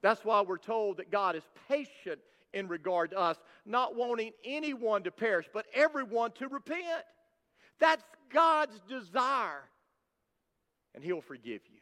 That's 0.02 0.26
why 0.26 0.42
we're 0.42 0.58
told 0.58 0.98
that 0.98 1.12
God 1.12 1.36
is 1.36 1.44
patient 1.70 2.20
in 2.52 2.68
regard 2.68 3.12
to 3.12 3.20
us, 3.20 3.38
not 3.64 3.96
wanting 3.96 4.32
anyone 4.44 5.04
to 5.04 5.12
perish, 5.12 5.46
but 5.54 5.68
everyone 5.72 6.32
to 6.40 6.48
repent. 6.48 7.04
That's 7.80 8.04
God's 8.34 8.80
desire. 8.90 9.70
And 10.96 11.04
He'll 11.04 11.22
forgive 11.22 11.62
you. 11.72 11.80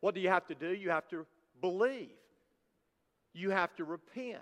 What 0.00 0.16
do 0.16 0.20
you 0.20 0.30
have 0.30 0.46
to 0.48 0.56
do? 0.56 0.74
You 0.74 0.90
have 0.90 1.06
to 1.10 1.26
believe, 1.60 2.10
you 3.32 3.50
have 3.50 3.74
to 3.76 3.84
repent. 3.84 4.38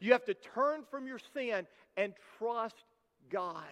You 0.00 0.12
have 0.12 0.24
to 0.26 0.34
turn 0.34 0.84
from 0.90 1.06
your 1.06 1.18
sin 1.34 1.66
and 1.96 2.12
trust 2.38 2.76
God. 3.30 3.64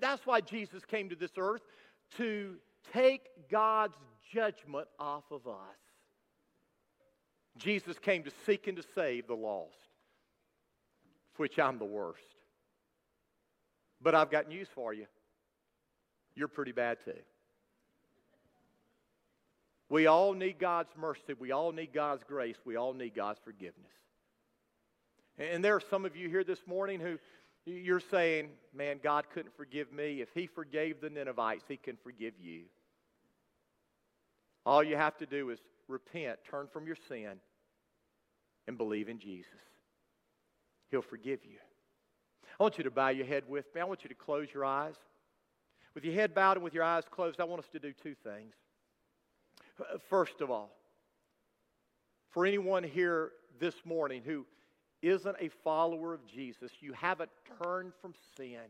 That's 0.00 0.26
why 0.26 0.40
Jesus 0.40 0.84
came 0.84 1.08
to 1.10 1.16
this 1.16 1.32
earth 1.38 1.62
to 2.16 2.56
take 2.92 3.22
God's 3.50 3.96
judgment 4.32 4.88
off 4.98 5.24
of 5.30 5.46
us. 5.46 5.54
Jesus 7.56 7.98
came 7.98 8.22
to 8.24 8.30
seek 8.46 8.66
and 8.66 8.76
to 8.76 8.84
save 8.94 9.26
the 9.26 9.34
lost, 9.34 9.76
which 11.36 11.58
I'm 11.58 11.78
the 11.78 11.84
worst. 11.84 12.22
But 14.00 14.14
I've 14.14 14.30
got 14.30 14.48
news 14.48 14.68
for 14.74 14.94
you. 14.94 15.06
You're 16.34 16.48
pretty 16.48 16.72
bad 16.72 16.98
too. 17.04 17.12
We 19.88 20.06
all 20.06 20.34
need 20.34 20.58
God's 20.58 20.90
mercy. 21.00 21.34
We 21.38 21.50
all 21.50 21.72
need 21.72 21.92
God's 21.92 22.22
grace. 22.24 22.56
We 22.64 22.76
all 22.76 22.92
need 22.92 23.14
God's 23.14 23.40
forgiveness. 23.44 23.92
And 25.38 25.64
there 25.64 25.76
are 25.76 25.82
some 25.88 26.04
of 26.04 26.16
you 26.16 26.28
here 26.28 26.44
this 26.44 26.66
morning 26.66 27.00
who 27.00 27.18
you're 27.64 28.00
saying, 28.10 28.48
man, 28.74 28.98
God 29.02 29.24
couldn't 29.32 29.56
forgive 29.56 29.92
me. 29.92 30.20
If 30.20 30.28
He 30.34 30.46
forgave 30.46 31.00
the 31.00 31.10
Ninevites, 31.10 31.64
He 31.68 31.76
can 31.76 31.96
forgive 32.02 32.34
you. 32.40 32.62
All 34.66 34.82
you 34.82 34.96
have 34.96 35.16
to 35.18 35.26
do 35.26 35.50
is 35.50 35.58
repent, 35.86 36.38
turn 36.50 36.66
from 36.72 36.86
your 36.86 36.96
sin, 37.08 37.40
and 38.66 38.76
believe 38.76 39.08
in 39.08 39.18
Jesus. 39.18 39.50
He'll 40.90 41.02
forgive 41.02 41.40
you. 41.44 41.58
I 42.58 42.62
want 42.62 42.76
you 42.76 42.84
to 42.84 42.90
bow 42.90 43.08
your 43.08 43.26
head 43.26 43.44
with 43.48 43.66
me. 43.74 43.80
I 43.80 43.84
want 43.84 44.02
you 44.02 44.08
to 44.08 44.14
close 44.14 44.48
your 44.52 44.64
eyes. 44.64 44.96
With 45.94 46.04
your 46.04 46.14
head 46.14 46.34
bowed 46.34 46.56
and 46.56 46.64
with 46.64 46.74
your 46.74 46.84
eyes 46.84 47.04
closed, 47.10 47.40
I 47.40 47.44
want 47.44 47.62
us 47.62 47.68
to 47.72 47.78
do 47.78 47.92
two 47.92 48.14
things. 48.24 48.54
First 50.08 50.40
of 50.40 50.50
all, 50.50 50.70
for 52.30 52.46
anyone 52.46 52.82
here 52.82 53.32
this 53.58 53.74
morning 53.84 54.22
who 54.24 54.46
isn't 55.02 55.36
a 55.40 55.48
follower 55.64 56.14
of 56.14 56.26
Jesus, 56.26 56.70
you 56.80 56.92
haven't 56.92 57.30
turned 57.62 57.92
from 58.00 58.14
sin 58.36 58.60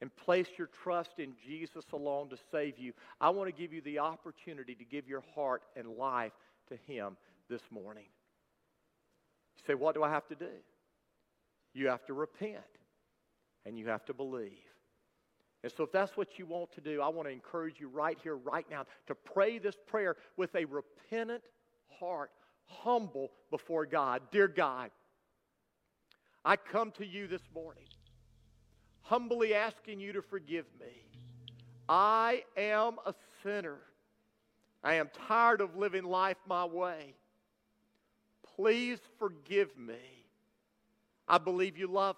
and 0.00 0.14
placed 0.16 0.58
your 0.58 0.66
trust 0.66 1.18
in 1.18 1.34
Jesus 1.46 1.84
alone 1.92 2.28
to 2.28 2.36
save 2.50 2.78
you, 2.78 2.92
I 3.20 3.30
want 3.30 3.48
to 3.48 3.58
give 3.58 3.72
you 3.72 3.80
the 3.80 4.00
opportunity 4.00 4.74
to 4.74 4.84
give 4.84 5.08
your 5.08 5.24
heart 5.34 5.62
and 5.76 5.88
life 5.88 6.32
to 6.68 6.76
Him 6.92 7.16
this 7.48 7.62
morning. 7.70 8.06
You 9.56 9.62
say, 9.66 9.74
What 9.74 9.94
do 9.94 10.02
I 10.02 10.10
have 10.10 10.26
to 10.28 10.34
do? 10.34 10.50
You 11.72 11.88
have 11.88 12.04
to 12.06 12.12
repent 12.12 12.60
and 13.64 13.78
you 13.78 13.88
have 13.88 14.04
to 14.06 14.14
believe. 14.14 14.52
And 15.64 15.72
so, 15.72 15.82
if 15.84 15.92
that's 15.92 16.14
what 16.14 16.38
you 16.38 16.44
want 16.44 16.70
to 16.72 16.82
do, 16.82 17.00
I 17.00 17.08
want 17.08 17.26
to 17.26 17.32
encourage 17.32 17.80
you 17.80 17.88
right 17.88 18.18
here, 18.22 18.36
right 18.36 18.66
now, 18.70 18.84
to 19.06 19.14
pray 19.14 19.56
this 19.56 19.76
prayer 19.86 20.14
with 20.36 20.54
a 20.54 20.66
repentant 20.66 21.42
heart, 21.98 22.30
humble 22.66 23.30
before 23.50 23.86
God. 23.86 24.20
Dear 24.30 24.46
God, 24.46 24.90
I 26.44 26.56
come 26.56 26.90
to 26.98 27.06
you 27.06 27.26
this 27.26 27.40
morning, 27.54 27.86
humbly 29.00 29.54
asking 29.54 30.00
you 30.00 30.12
to 30.12 30.20
forgive 30.20 30.66
me. 30.78 30.92
I 31.88 32.44
am 32.58 32.96
a 33.06 33.14
sinner. 33.42 33.78
I 34.82 34.96
am 34.96 35.08
tired 35.26 35.62
of 35.62 35.76
living 35.76 36.04
life 36.04 36.36
my 36.46 36.66
way. 36.66 37.14
Please 38.54 38.98
forgive 39.18 39.74
me. 39.78 40.26
I 41.26 41.38
believe 41.38 41.78
you 41.78 41.86
love. 41.86 42.16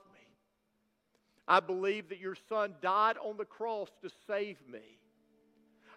I 1.49 1.61
believe 1.61 2.09
that 2.09 2.18
your 2.18 2.36
son 2.49 2.74
died 2.82 3.16
on 3.18 3.36
the 3.36 3.44
cross 3.44 3.88
to 4.03 4.11
save 4.26 4.57
me. 4.70 4.99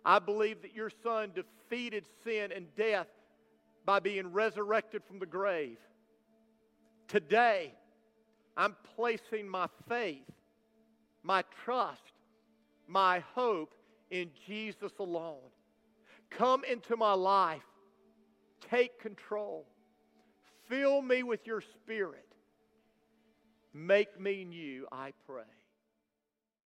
I 0.05 0.19
believe 0.19 0.61
that 0.61 0.75
your 0.75 0.91
son 1.03 1.31
defeated 1.33 2.05
sin 2.23 2.51
and 2.55 2.73
death 2.75 3.07
by 3.85 3.99
being 3.99 4.31
resurrected 4.31 5.03
from 5.03 5.19
the 5.19 5.25
grave. 5.25 5.77
Today, 7.07 7.73
I'm 8.55 8.75
placing 8.95 9.47
my 9.47 9.67
faith, 9.87 10.29
my 11.23 11.43
trust, 11.63 12.01
my 12.87 13.23
hope 13.33 13.73
in 14.11 14.29
Jesus 14.45 14.91
alone. 14.99 15.37
Come 16.29 16.63
into 16.63 16.95
my 16.95 17.13
life. 17.13 17.61
Take 18.69 18.99
control. 19.01 19.65
Fill 20.67 21.01
me 21.01 21.23
with 21.23 21.47
your 21.47 21.61
spirit. 21.61 22.28
Make 23.73 24.19
me 24.19 24.45
new, 24.45 24.87
I 24.91 25.13
pray. 25.25 25.58